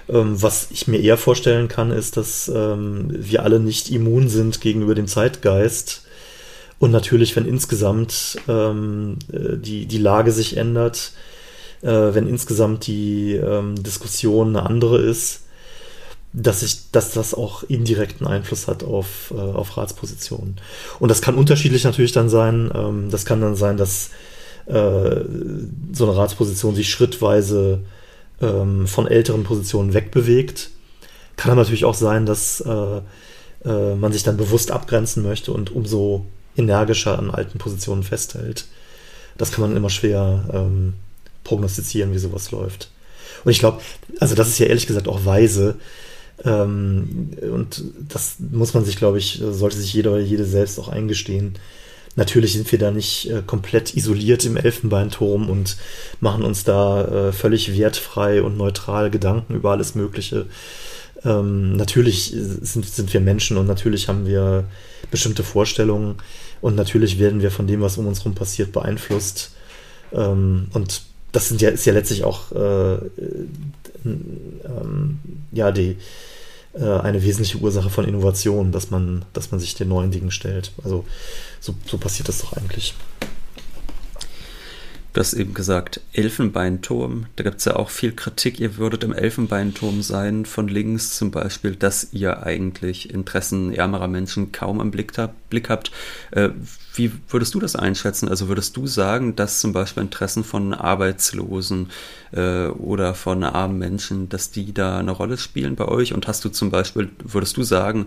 [0.08, 4.60] Ähm, was ich mir eher vorstellen kann, ist, dass ähm, wir alle nicht immun sind
[4.60, 6.06] gegenüber dem Zeitgeist.
[6.78, 11.12] Und natürlich, wenn insgesamt ähm, äh, die, die Lage sich ändert,
[11.90, 15.42] wenn insgesamt die ähm, Diskussion eine andere ist,
[16.36, 20.56] dass ich, dass das auch indirekten Einfluss hat auf, äh, auf Ratspositionen.
[21.00, 22.70] Und das kann unterschiedlich natürlich dann sein.
[22.74, 24.10] Ähm, das kann dann sein, dass
[24.66, 25.24] äh,
[25.92, 27.80] so eine Ratsposition sich schrittweise
[28.42, 30.70] ähm, von älteren Positionen wegbewegt.
[31.36, 33.00] Kann aber natürlich auch sein, dass äh,
[33.64, 38.66] äh, man sich dann bewusst abgrenzen möchte und umso energischer an alten Positionen festhält.
[39.38, 40.94] Das kann man immer schwer ähm,
[41.46, 42.90] prognostizieren, wie sowas läuft.
[43.44, 43.80] Und ich glaube,
[44.20, 45.76] also das ist ja ehrlich gesagt auch weise,
[46.44, 50.88] ähm, und das muss man sich, glaube ich, sollte sich jeder oder jede selbst auch
[50.88, 51.54] eingestehen.
[52.14, 55.76] Natürlich sind wir da nicht äh, komplett isoliert im Elfenbeinturm und
[56.20, 60.46] machen uns da äh, völlig wertfrei und neutral Gedanken über alles Mögliche.
[61.24, 64.64] Ähm, natürlich sind, sind wir Menschen und natürlich haben wir
[65.10, 66.16] bestimmte Vorstellungen
[66.60, 69.52] und natürlich werden wir von dem, was um uns herum passiert, beeinflusst.
[70.12, 73.00] Ähm, und das sind ja, ist ja letztlich auch äh, äh,
[74.04, 75.18] ähm,
[75.52, 75.96] ja die
[76.74, 80.72] äh, eine wesentliche Ursache von Innovation, dass man, dass man sich den neuen Dingen stellt.
[80.84, 81.04] Also
[81.60, 82.94] so, so passiert das doch eigentlich.
[85.16, 87.24] Du hast eben gesagt, Elfenbeinturm.
[87.36, 88.60] Da gibt es ja auch viel Kritik.
[88.60, 94.52] Ihr würdet im Elfenbeinturm sein, von links zum Beispiel, dass ihr eigentlich Interessen ärmerer Menschen
[94.52, 95.90] kaum im Blick, hab, Blick habt.
[96.30, 96.50] Äh,
[96.94, 98.28] wie würdest du das einschätzen?
[98.28, 101.90] Also würdest du sagen, dass zum Beispiel Interessen von Arbeitslosen
[102.32, 106.14] äh, oder von armen Menschen, dass die da eine Rolle spielen bei euch?
[106.14, 108.06] Und hast du zum Beispiel, würdest du sagen,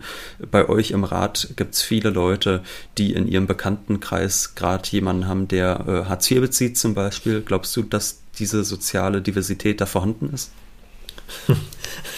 [0.51, 2.63] bei euch im Rat gibt es viele Leute,
[2.97, 7.41] die in ihrem Bekanntenkreis gerade jemanden haben, der äh, Hartz IV bezieht zum Beispiel?
[7.41, 10.51] Glaubst du, dass diese soziale Diversität da vorhanden ist?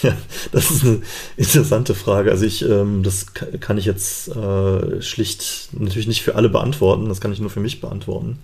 [0.02, 0.16] Ja,
[0.50, 1.00] das ist eine
[1.36, 2.30] interessante Frage.
[2.30, 3.26] Also ich, ähm, das
[3.60, 7.08] kann ich jetzt äh, schlicht natürlich nicht für alle beantworten.
[7.08, 8.38] Das kann ich nur für mich beantworten.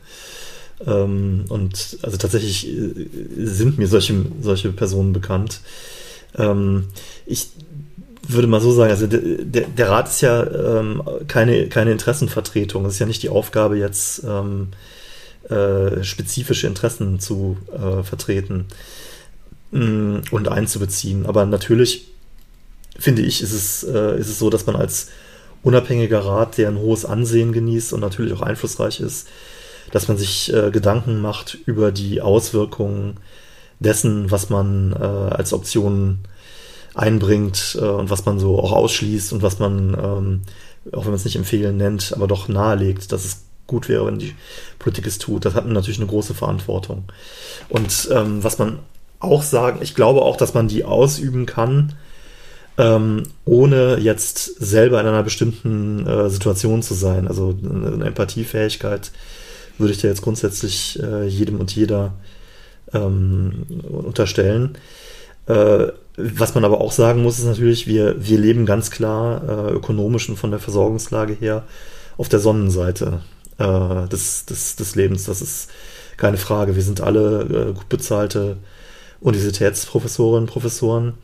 [0.87, 2.95] Ähm, und also tatsächlich äh,
[3.37, 5.61] sind mir solche, solche Personen bekannt.
[6.37, 6.87] Ähm,
[7.27, 7.49] ich
[8.27, 12.85] würde mal so sagen, also der, der, Rat ist ja ähm, keine, keine Interessenvertretung.
[12.85, 14.69] Es ist ja nicht die Aufgabe, jetzt ähm,
[15.49, 18.67] äh, spezifische Interessen zu äh, vertreten.
[19.71, 21.27] Mm, und einzubeziehen.
[21.27, 22.09] Aber natürlich
[22.99, 25.09] finde ich, ist es, äh, ist es so, dass man als
[25.63, 29.29] unabhängiger Rat, der ein hohes Ansehen genießt und natürlich auch einflussreich ist,
[29.93, 33.19] dass man sich äh, Gedanken macht über die Auswirkungen
[33.79, 36.21] dessen, was man äh, als Option
[36.95, 40.41] einbringt äh, und was man so auch ausschließt und was man, ähm,
[40.93, 44.19] auch wenn man es nicht empfehlen nennt, aber doch nahelegt, dass es gut wäre, wenn
[44.19, 44.35] die
[44.79, 45.45] Politik es tut.
[45.45, 47.05] Das hat natürlich eine große Verantwortung.
[47.69, 48.79] Und ähm, was man
[49.21, 51.95] auch sagen, ich glaube auch, dass man die ausüben kann,
[52.77, 57.27] ähm, ohne jetzt selber in einer bestimmten äh, Situation zu sein.
[57.27, 59.11] Also eine Empathiefähigkeit
[59.79, 62.15] würde ich da jetzt grundsätzlich äh, jedem und jeder
[62.93, 64.79] ähm, unterstellen.
[65.47, 69.73] Äh, was man aber auch sagen muss, ist natürlich, wir, wir leben ganz klar äh,
[69.73, 71.65] ökonomisch und von der Versorgungslage her
[72.17, 73.21] auf der Sonnenseite
[73.59, 75.25] äh, des, des, des Lebens.
[75.25, 75.71] Das ist
[76.17, 76.77] keine Frage.
[76.77, 78.57] Wir sind alle äh, gut bezahlte
[79.21, 81.15] Universitätsprofessorinnen und Professoren.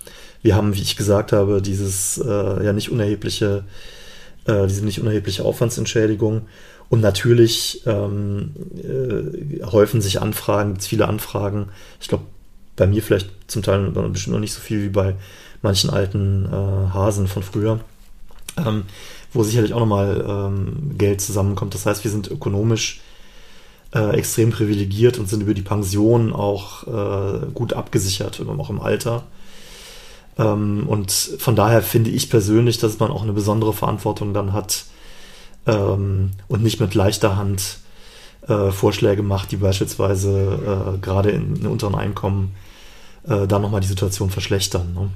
[0.42, 3.64] Wir haben, wie ich gesagt habe, dieses äh, ja nicht unerhebliche,
[4.46, 6.42] äh, diese nicht unerhebliche Aufwandsentschädigung.
[6.90, 11.70] Und natürlich ähm, äh, häufen sich Anfragen, gibt es viele Anfragen.
[12.00, 12.24] Ich glaube,
[12.76, 15.14] bei mir vielleicht zum Teil bestimmt noch nicht so viel wie bei
[15.62, 17.80] manchen alten äh, Hasen von früher,
[18.56, 18.84] ähm,
[19.32, 21.74] wo sicherlich auch nochmal ähm, Geld zusammenkommt.
[21.74, 23.00] Das heißt, wir sind ökonomisch
[23.94, 29.24] äh, extrem privilegiert und sind über die Pension auch äh, gut abgesichert, auch im Alter.
[30.36, 34.86] Ähm, und von daher finde ich persönlich, dass man auch eine besondere Verantwortung dann hat
[35.66, 37.78] ähm, und nicht mit leichter Hand
[38.48, 42.54] äh, Vorschläge macht, die beispielsweise äh, gerade in, in, unteren Einkommen
[43.28, 44.92] äh, da nochmal die Situation verschlechtern.
[44.92, 45.10] Ne?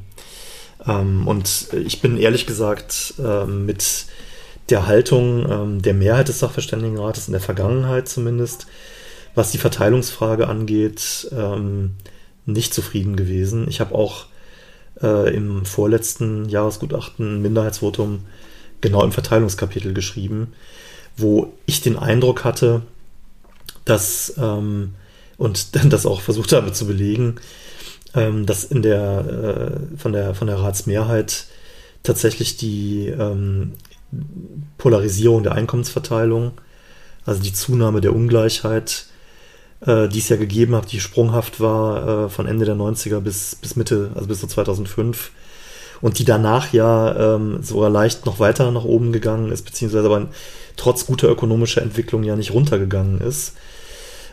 [0.86, 4.06] Ähm, und ich bin ehrlich gesagt ähm, mit
[4.70, 8.66] der Haltung ähm, der Mehrheit des Sachverständigenrates in der Vergangenheit zumindest,
[9.34, 11.92] was die Verteilungsfrage angeht, ähm,
[12.46, 13.66] nicht zufrieden gewesen.
[13.68, 14.26] Ich habe auch
[15.02, 18.20] äh, im vorletzten Jahresgutachten Minderheitsvotum
[18.80, 20.52] genau im Verteilungskapitel geschrieben,
[21.16, 22.82] wo ich den Eindruck hatte,
[23.84, 24.94] dass ähm,
[25.36, 27.36] und das auch versucht habe zu belegen,
[28.14, 31.46] ähm, dass in der, äh, von, der, von der Ratsmehrheit
[32.02, 33.72] tatsächlich die ähm,
[34.78, 36.52] Polarisierung der Einkommensverteilung,
[37.26, 39.06] also die Zunahme der Ungleichheit,
[39.80, 43.56] äh, die es ja gegeben hat, die sprunghaft war äh, von Ende der 90er bis,
[43.56, 45.30] bis Mitte, also bis so 2005
[46.00, 50.28] und die danach ja ähm, sogar leicht noch weiter nach oben gegangen ist, beziehungsweise aber
[50.76, 53.56] trotz guter ökonomischer Entwicklung ja nicht runtergegangen ist.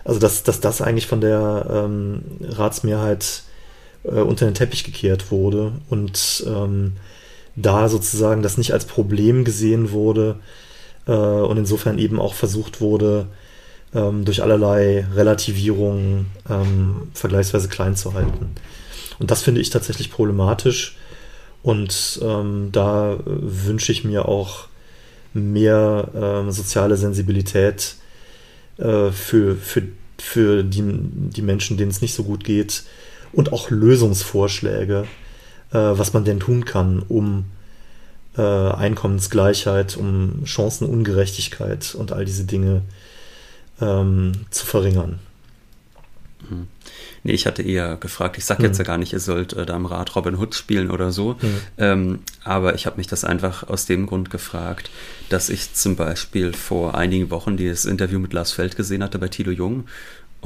[0.04, 3.44] Also dass, dass das eigentlich von der ähm, Ratsmehrheit
[4.04, 6.94] äh, unter den Teppich gekehrt wurde und ähm,
[7.56, 10.40] da sozusagen das nicht als Problem gesehen wurde
[11.08, 13.28] äh, und insofern eben auch versucht wurde,
[13.94, 18.52] ähm, durch allerlei Relativierungen ähm, vergleichsweise klein zu halten.
[19.20, 20.98] Und das finde ich tatsächlich problematisch.
[21.64, 24.68] Und ähm, da wünsche ich mir auch
[25.34, 27.96] mehr ähm, soziale Sensibilität
[28.78, 29.84] äh, für, für,
[30.20, 32.84] für die, die Menschen, denen es nicht so gut geht.
[33.34, 35.06] Und auch Lösungsvorschläge,
[35.72, 37.46] äh, was man denn tun kann, um
[38.38, 42.82] äh, Einkommensgleichheit, um Chancenungerechtigkeit und all diese Dinge
[43.82, 45.20] ähm, zu verringern.
[46.50, 46.68] Mhm.
[47.24, 48.84] Nee, ich hatte eher gefragt, ich sage jetzt mhm.
[48.84, 51.62] ja gar nicht, ihr sollt äh, da im Rad Robin Hood spielen oder so, mhm.
[51.78, 54.92] ähm, aber ich habe mich das einfach aus dem Grund gefragt,
[55.30, 59.28] dass ich zum Beispiel vor einigen Wochen dieses Interview mit Lars Feld gesehen hatte bei
[59.28, 59.86] Tilo Jung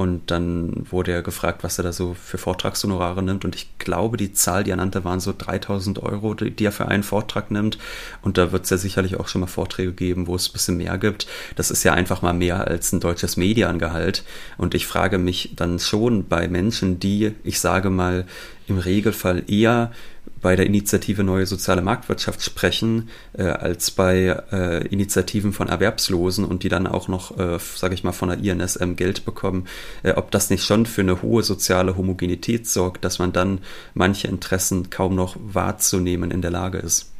[0.00, 3.44] und dann wurde er gefragt, was er da so für Vortragshonorare nimmt.
[3.44, 6.88] Und ich glaube, die Zahl, die er nannte, waren so 3000 Euro, die, er für
[6.88, 7.76] einen Vortrag nimmt.
[8.22, 10.78] Und da wird es ja sicherlich auch schon mal Vorträge geben, wo es ein bisschen
[10.78, 11.26] mehr gibt.
[11.54, 14.24] Das ist ja einfach mal mehr als ein deutsches Mediangehalt.
[14.56, 18.24] Und ich frage mich dann schon bei Menschen, die, ich sage mal,
[18.68, 19.92] im Regelfall eher
[20.40, 26.62] bei der Initiative Neue Soziale Marktwirtschaft sprechen, äh, als bei äh, Initiativen von Erwerbslosen und
[26.62, 29.66] die dann auch noch, äh, sage ich mal, von der INSM Geld bekommen,
[30.02, 33.58] äh, ob das nicht schon für eine hohe soziale Homogenität sorgt, dass man dann
[33.94, 37.10] manche Interessen kaum noch wahrzunehmen in der Lage ist.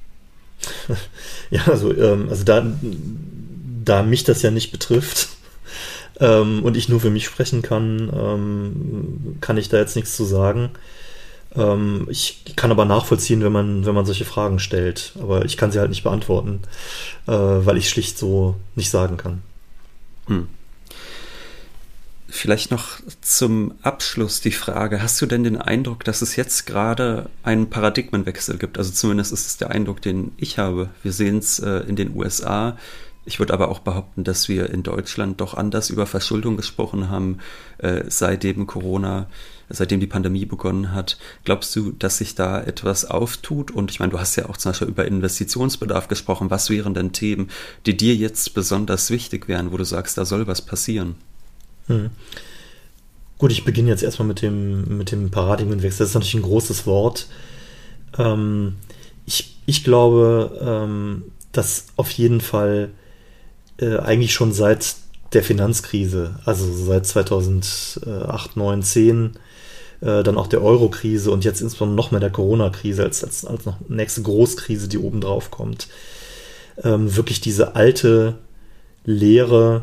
[1.50, 2.64] Ja, also, ähm, also da,
[3.84, 5.30] da mich das ja nicht betrifft,
[6.20, 10.24] ähm, und ich nur für mich sprechen kann, ähm, kann ich da jetzt nichts zu
[10.24, 10.70] sagen.
[11.57, 15.12] Ähm, ich kann aber nachvollziehen, wenn man, wenn man solche Fragen stellt.
[15.20, 16.61] Aber ich kann sie halt nicht beantworten,
[17.26, 19.42] äh, weil ich schlicht so nicht sagen kann.
[20.26, 20.48] Hm.
[22.32, 27.28] Vielleicht noch zum Abschluss die Frage, hast du denn den Eindruck, dass es jetzt gerade
[27.42, 28.78] einen Paradigmenwechsel gibt?
[28.78, 30.90] Also zumindest ist es der Eindruck, den ich habe.
[31.03, 32.76] Wir sehen es äh, in den USA.
[33.24, 37.38] Ich würde aber auch behaupten, dass wir in Deutschland doch anders über Verschuldung gesprochen haben,
[37.78, 39.26] äh, seitdem Corona
[39.70, 41.16] seitdem die Pandemie begonnen hat.
[41.44, 43.70] Glaubst du, dass sich da etwas auftut?
[43.70, 46.50] Und ich meine, du hast ja auch zum Beispiel über Investitionsbedarf gesprochen.
[46.50, 47.48] Was wären denn Themen,
[47.86, 51.14] die dir jetzt besonders wichtig wären, wo du sagst, da soll was passieren?
[51.86, 52.10] Hm.
[53.38, 56.00] Gut, ich beginne jetzt erstmal mit dem, mit dem Paradigmenwechsel.
[56.00, 57.28] Das ist natürlich ein großes Wort.
[58.18, 58.76] Ähm,
[59.24, 62.90] ich, ich glaube, ähm, dass auf jeden Fall
[63.80, 64.96] äh, eigentlich schon seit
[65.32, 69.32] der Finanzkrise, also seit 2008, 9, 10,
[70.00, 73.64] äh, dann auch der Euro-Krise und jetzt insbesondere noch mehr der Corona-Krise als, als, als
[73.64, 75.88] noch nächste Großkrise, die oben drauf kommt.
[76.82, 78.38] Ähm, wirklich diese alte
[79.04, 79.82] Lehre,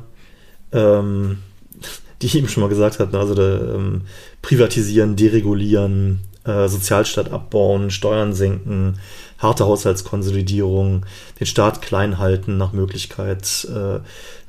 [0.72, 1.40] ähm,
[2.22, 4.02] die ich eben schon mal gesagt hatte, also der, ähm,
[4.42, 9.00] privatisieren, deregulieren, äh, Sozialstaat abbauen, Steuern senken,
[9.38, 11.06] harte Haushaltskonsolidierung,
[11.40, 13.68] den Staat klein halten nach Möglichkeit.
[13.70, 14.00] Äh,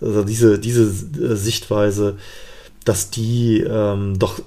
[0.04, 2.16] also diese, diese äh, Sichtweise,
[2.84, 4.40] dass die ähm, doch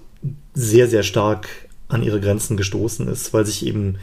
[0.54, 1.48] sehr, sehr stark
[1.88, 3.98] an ihre Grenzen gestoßen ist, weil sich eben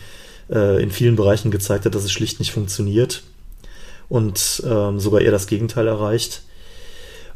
[0.51, 3.23] äh, in vielen Bereichen gezeigt hat, dass es schlicht nicht funktioniert
[4.09, 6.43] und ähm, sogar eher das Gegenteil erreicht.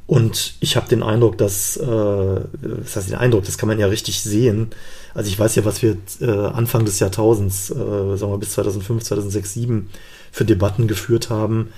[0.07, 3.87] Und ich habe den Eindruck, dass, äh, das heißt den Eindruck, das kann man ja
[3.87, 4.71] richtig sehen.
[5.15, 9.05] Also ich weiß ja, was wir äh, Anfang des Jahrtausends, äh, sagen wir bis 2005,
[9.05, 9.91] 2006, 2007
[10.31, 11.69] für Debatten geführt haben,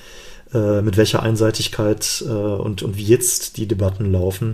[0.52, 4.52] äh, mit welcher Einseitigkeit äh, und, und wie jetzt die Debatten laufen.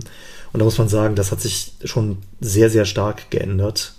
[0.51, 3.93] Und da muss man sagen, das hat sich schon sehr, sehr stark geändert.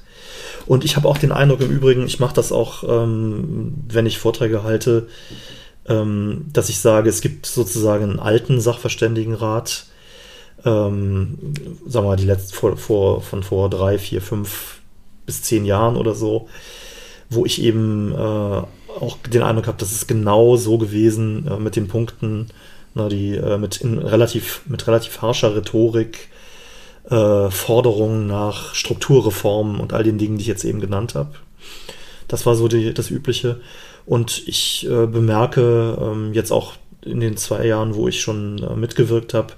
[0.67, 4.19] Und ich habe auch den Eindruck im Übrigen, ich mache das auch, ähm, wenn ich
[4.19, 5.09] Vorträge halte,
[5.89, 9.87] ähm, dass ich sage, es gibt sozusagen einen alten Sachverständigenrat,
[10.65, 11.39] ähm,
[11.87, 14.81] sagen wir mal, die letzten vor, vor, von vor drei, vier, fünf
[15.27, 16.49] bis zehn Jahren oder so,
[17.31, 18.63] wo ich eben äh,
[19.01, 22.49] auch den Eindruck habe, das ist genau so gewesen äh, mit den Punkten,
[22.95, 26.29] na, die äh, mit, in relativ, mit relativ harscher Rhetorik
[27.11, 31.35] äh, Forderungen nach Strukturreformen und all den Dingen, die ich jetzt eben genannt habe.
[32.29, 33.61] Das war so die, das Übliche.
[34.05, 36.75] Und ich äh, bemerke ähm, jetzt auch
[37.05, 39.55] in den zwei Jahren, wo ich schon äh, mitgewirkt habe,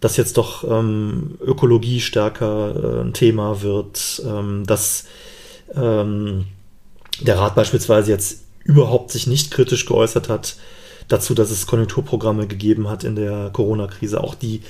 [0.00, 5.04] dass jetzt doch ähm, Ökologie stärker äh, ein Thema wird, ähm, dass
[5.74, 6.46] ähm,
[7.20, 10.56] der Rat beispielsweise jetzt überhaupt sich nicht kritisch geäußert hat
[11.08, 14.62] dazu, dass es Konjunkturprogramme gegeben hat in der Corona-Krise, auch die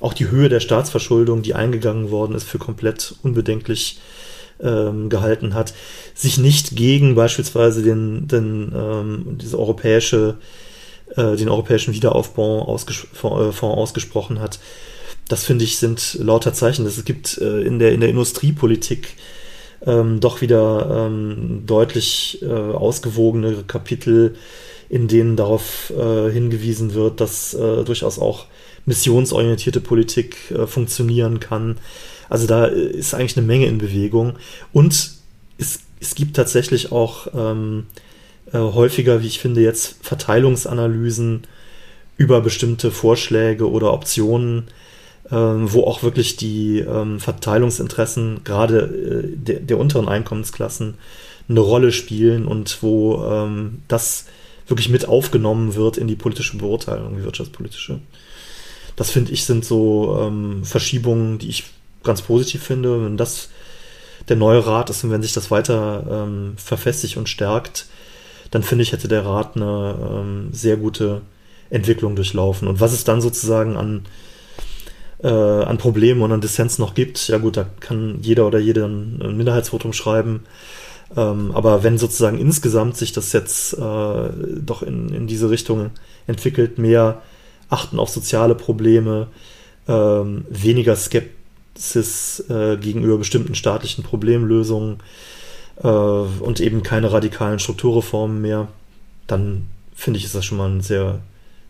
[0.00, 3.98] auch die Höhe der Staatsverschuldung, die eingegangen worden ist, für komplett unbedenklich
[4.62, 5.74] ähm, gehalten hat,
[6.14, 10.36] sich nicht gegen beispielsweise den, den ähm, diese europäische,
[11.16, 14.58] äh, den europäischen Wiederaufbau ausges Fonds äh, ausgesprochen hat.
[15.28, 16.86] Das finde ich sind lauter Zeichen.
[16.86, 19.16] Es gibt äh, in der in der Industriepolitik
[19.86, 24.34] ähm, doch wieder ähm, deutlich äh, ausgewogene Kapitel,
[24.88, 28.46] in denen darauf äh, hingewiesen wird, dass äh, durchaus auch
[28.86, 31.76] missionsorientierte Politik äh, funktionieren kann.
[32.28, 34.34] Also da ist eigentlich eine Menge in Bewegung.
[34.72, 35.12] Und
[35.58, 37.86] es, es gibt tatsächlich auch ähm,
[38.52, 41.42] äh, häufiger, wie ich finde, jetzt Verteilungsanalysen
[42.16, 44.68] über bestimmte Vorschläge oder Optionen,
[45.30, 50.94] ähm, wo auch wirklich die ähm, Verteilungsinteressen gerade äh, der, der, unteren Einkommensklassen
[51.48, 54.26] eine Rolle spielen und wo ähm, das
[54.66, 58.00] wirklich mit aufgenommen wird in die politische Beurteilung, die wirtschaftspolitische.
[58.96, 61.64] Das finde ich sind so ähm, Verschiebungen, die ich
[62.08, 63.04] ganz positiv finde.
[63.04, 63.50] Wenn das
[64.28, 67.86] der neue Rat ist und wenn sich das weiter ähm, verfestigt und stärkt,
[68.50, 71.22] dann finde ich, hätte der Rat eine ähm, sehr gute
[71.70, 72.66] Entwicklung durchlaufen.
[72.66, 74.06] Und was es dann sozusagen an,
[75.22, 78.84] äh, an Problemen und an Dissens noch gibt, ja gut, da kann jeder oder jede
[78.84, 80.44] ein Minderheitsvotum schreiben.
[81.16, 85.90] Ähm, aber wenn sozusagen insgesamt sich das jetzt äh, doch in, in diese Richtung
[86.26, 87.22] entwickelt, mehr
[87.70, 89.28] achten auf soziale Probleme,
[89.86, 90.96] ähm, weniger
[91.78, 94.98] Skepsis äh, gegenüber bestimmten staatlichen Problemlösungen,
[95.82, 98.68] äh, und eben keine radikalen Strukturreformen mehr,
[99.26, 101.20] dann finde ich, ist das schon mal ein sehr,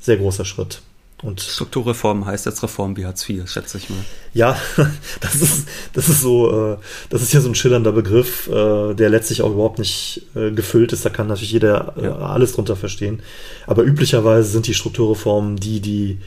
[0.01, 0.83] sehr großer Schritt.
[1.21, 3.99] Und Strukturreform heißt jetzt Reform wie Hartz IV, schätze ich mal.
[4.35, 4.57] Ja,
[5.21, 6.77] das ist, das ist so, äh,
[7.11, 11.05] das ist ja so ein schillernder Begriff, äh, der letztlich auch überhaupt nicht gefüllt ist.
[11.05, 12.17] Da kann natürlich jeder ja.
[12.19, 13.21] alles drunter verstehen.
[13.67, 16.19] Aber üblicherweise sind die Strukturreformen die, die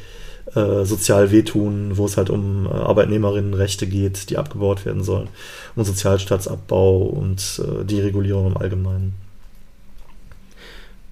[0.56, 5.30] äh, sozial wehtun, wo es halt um äh, Arbeitnehmerinnenrechte geht, die abgebaut werden sollen,
[5.76, 9.14] um Sozialstaatsabbau und äh, die Regulierung im Allgemeinen.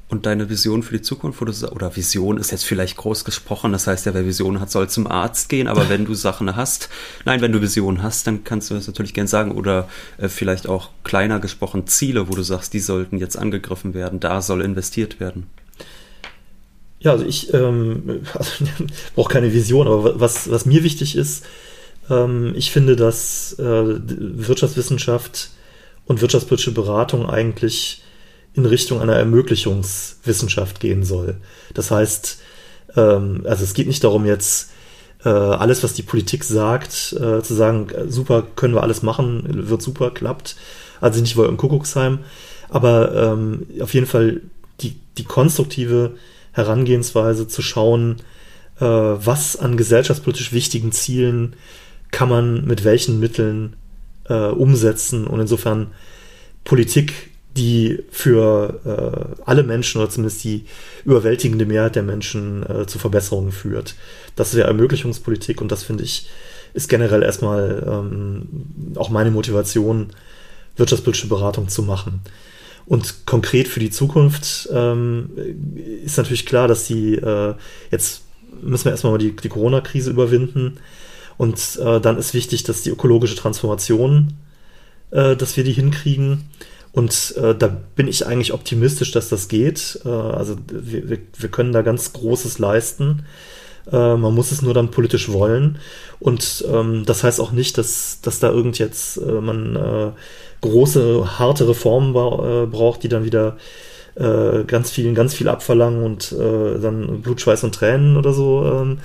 [0.09, 4.07] Und deine Vision für die Zukunft, oder Vision ist jetzt vielleicht groß gesprochen, das heißt
[4.07, 6.89] ja, wer Vision hat, soll zum Arzt gehen, aber wenn du Sachen hast,
[7.25, 10.67] nein, wenn du Visionen hast, dann kannst du das natürlich gern sagen, oder äh, vielleicht
[10.67, 15.19] auch kleiner gesprochen Ziele, wo du sagst, die sollten jetzt angegriffen werden, da soll investiert
[15.19, 15.45] werden.
[16.99, 18.65] Ja, also ich ähm, also,
[19.15, 21.45] brauche keine Vision, aber was, was mir wichtig ist,
[22.09, 25.51] ähm, ich finde, dass äh, Wirtschaftswissenschaft
[26.05, 28.03] und wirtschaftspolitische Beratung eigentlich
[28.53, 31.37] in Richtung einer Ermöglichungswissenschaft gehen soll.
[31.73, 32.39] Das heißt,
[32.97, 34.71] ähm, also es geht nicht darum, jetzt
[35.23, 39.81] äh, alles, was die Politik sagt, äh, zu sagen, super, können wir alles machen, wird
[39.81, 40.55] super, klappt.
[41.01, 42.19] Also nicht wohl im Kuckucksheim,
[42.69, 44.41] aber ähm, auf jeden Fall
[44.81, 46.15] die, die konstruktive
[46.59, 48.17] Herangehensweise zu schauen,
[48.79, 51.55] äh, was an gesellschaftspolitisch wichtigen Zielen
[52.11, 53.75] kann man mit welchen Mitteln
[54.27, 55.87] äh, umsetzen und insofern
[56.63, 58.79] Politik, die für
[59.37, 60.65] äh, alle Menschen oder zumindest die
[61.05, 63.95] überwältigende Mehrheit der Menschen äh, zu Verbesserungen führt.
[64.35, 66.29] Das ja Ermöglichungspolitik und das finde ich
[66.73, 68.47] ist generell erstmal ähm,
[68.95, 70.07] auch meine Motivation,
[70.75, 72.21] wirtschaftspolitische Beratung zu machen.
[72.89, 75.29] Und konkret für die Zukunft ähm,
[76.03, 77.53] ist natürlich klar, dass die äh,
[77.91, 78.23] jetzt
[78.63, 80.77] müssen wir erstmal mal die, die Corona-Krise überwinden.
[81.37, 84.33] Und äh, dann ist wichtig, dass die ökologische Transformation,
[85.11, 86.49] äh, dass wir die hinkriegen.
[86.91, 89.99] Und äh, da bin ich eigentlich optimistisch, dass das geht.
[90.03, 93.23] Äh, also wir, wir können da ganz Großes leisten.
[93.91, 95.77] Äh, man muss es nur dann politisch wollen.
[96.19, 100.11] Und ähm, das heißt auch nicht, dass, dass da irgend jetzt äh, man äh,
[100.61, 103.57] große, harte Reformen äh, braucht, die dann wieder
[104.15, 108.65] äh, ganz viel, ganz viel abverlangen und äh, dann Blut, Schweiß und Tränen oder so
[108.65, 108.99] ähm,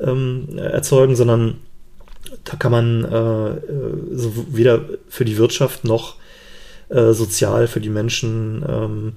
[0.00, 1.58] ähm, erzeugen, sondern
[2.44, 6.16] da kann man äh, so weder für die Wirtschaft noch
[6.88, 9.12] äh, sozial für die Menschen ähm,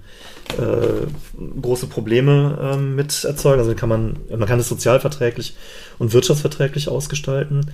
[0.58, 3.60] äh, große Probleme ähm, mit erzeugen.
[3.60, 5.56] Also kann man, man kann es sozialverträglich
[6.00, 7.72] und wirtschaftsverträglich ausgestalten.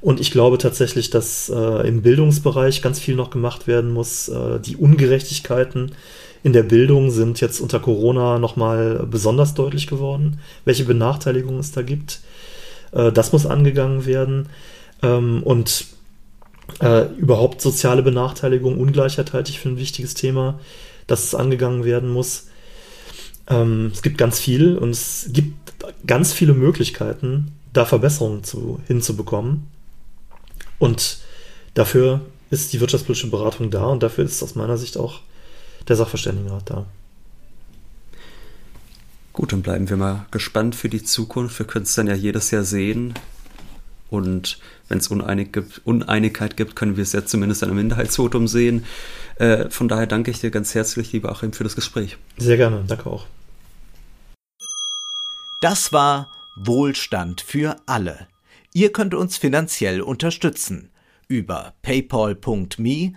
[0.00, 4.28] Und ich glaube tatsächlich, dass äh, im Bildungsbereich ganz viel noch gemacht werden muss.
[4.28, 5.92] Äh, die Ungerechtigkeiten
[6.42, 11.82] in der Bildung sind jetzt unter Corona nochmal besonders deutlich geworden, welche Benachteiligungen es da
[11.82, 12.20] gibt.
[12.92, 14.48] Äh, das muss angegangen werden.
[15.02, 15.86] Ähm, und
[16.80, 20.60] äh, überhaupt soziale Benachteiligung, Ungleichheit halte ich für ein wichtiges Thema,
[21.06, 22.46] dass es angegangen werden muss.
[23.48, 25.54] Ähm, es gibt ganz viel und es gibt
[26.06, 29.66] ganz viele Möglichkeiten, da Verbesserungen zu, hinzubekommen.
[30.80, 31.18] Und
[31.74, 35.20] dafür ist die wirtschaftspolitische Beratung da und dafür ist aus meiner Sicht auch
[35.86, 36.86] der Sachverständigenrat da.
[39.32, 41.58] Gut, dann bleiben wir mal gespannt für die Zukunft.
[41.58, 43.14] Wir können es dann ja jedes Jahr sehen.
[44.08, 44.58] Und
[44.88, 48.84] wenn es Uneinig gibt, Uneinigkeit gibt, können wir es ja zumindest in einem Minderheitsvotum sehen.
[49.36, 52.16] Äh, von daher danke ich dir ganz herzlich, lieber Achim, für das Gespräch.
[52.38, 53.26] Sehr gerne, danke auch.
[55.60, 58.26] Das war Wohlstand für alle
[58.72, 60.90] Ihr könnt uns finanziell unterstützen
[61.26, 63.16] über paypal.me-ole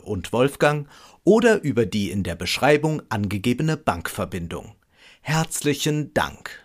[0.00, 0.88] und Wolfgang
[1.24, 4.74] oder über die in der Beschreibung angegebene Bankverbindung.
[5.20, 6.63] Herzlichen Dank.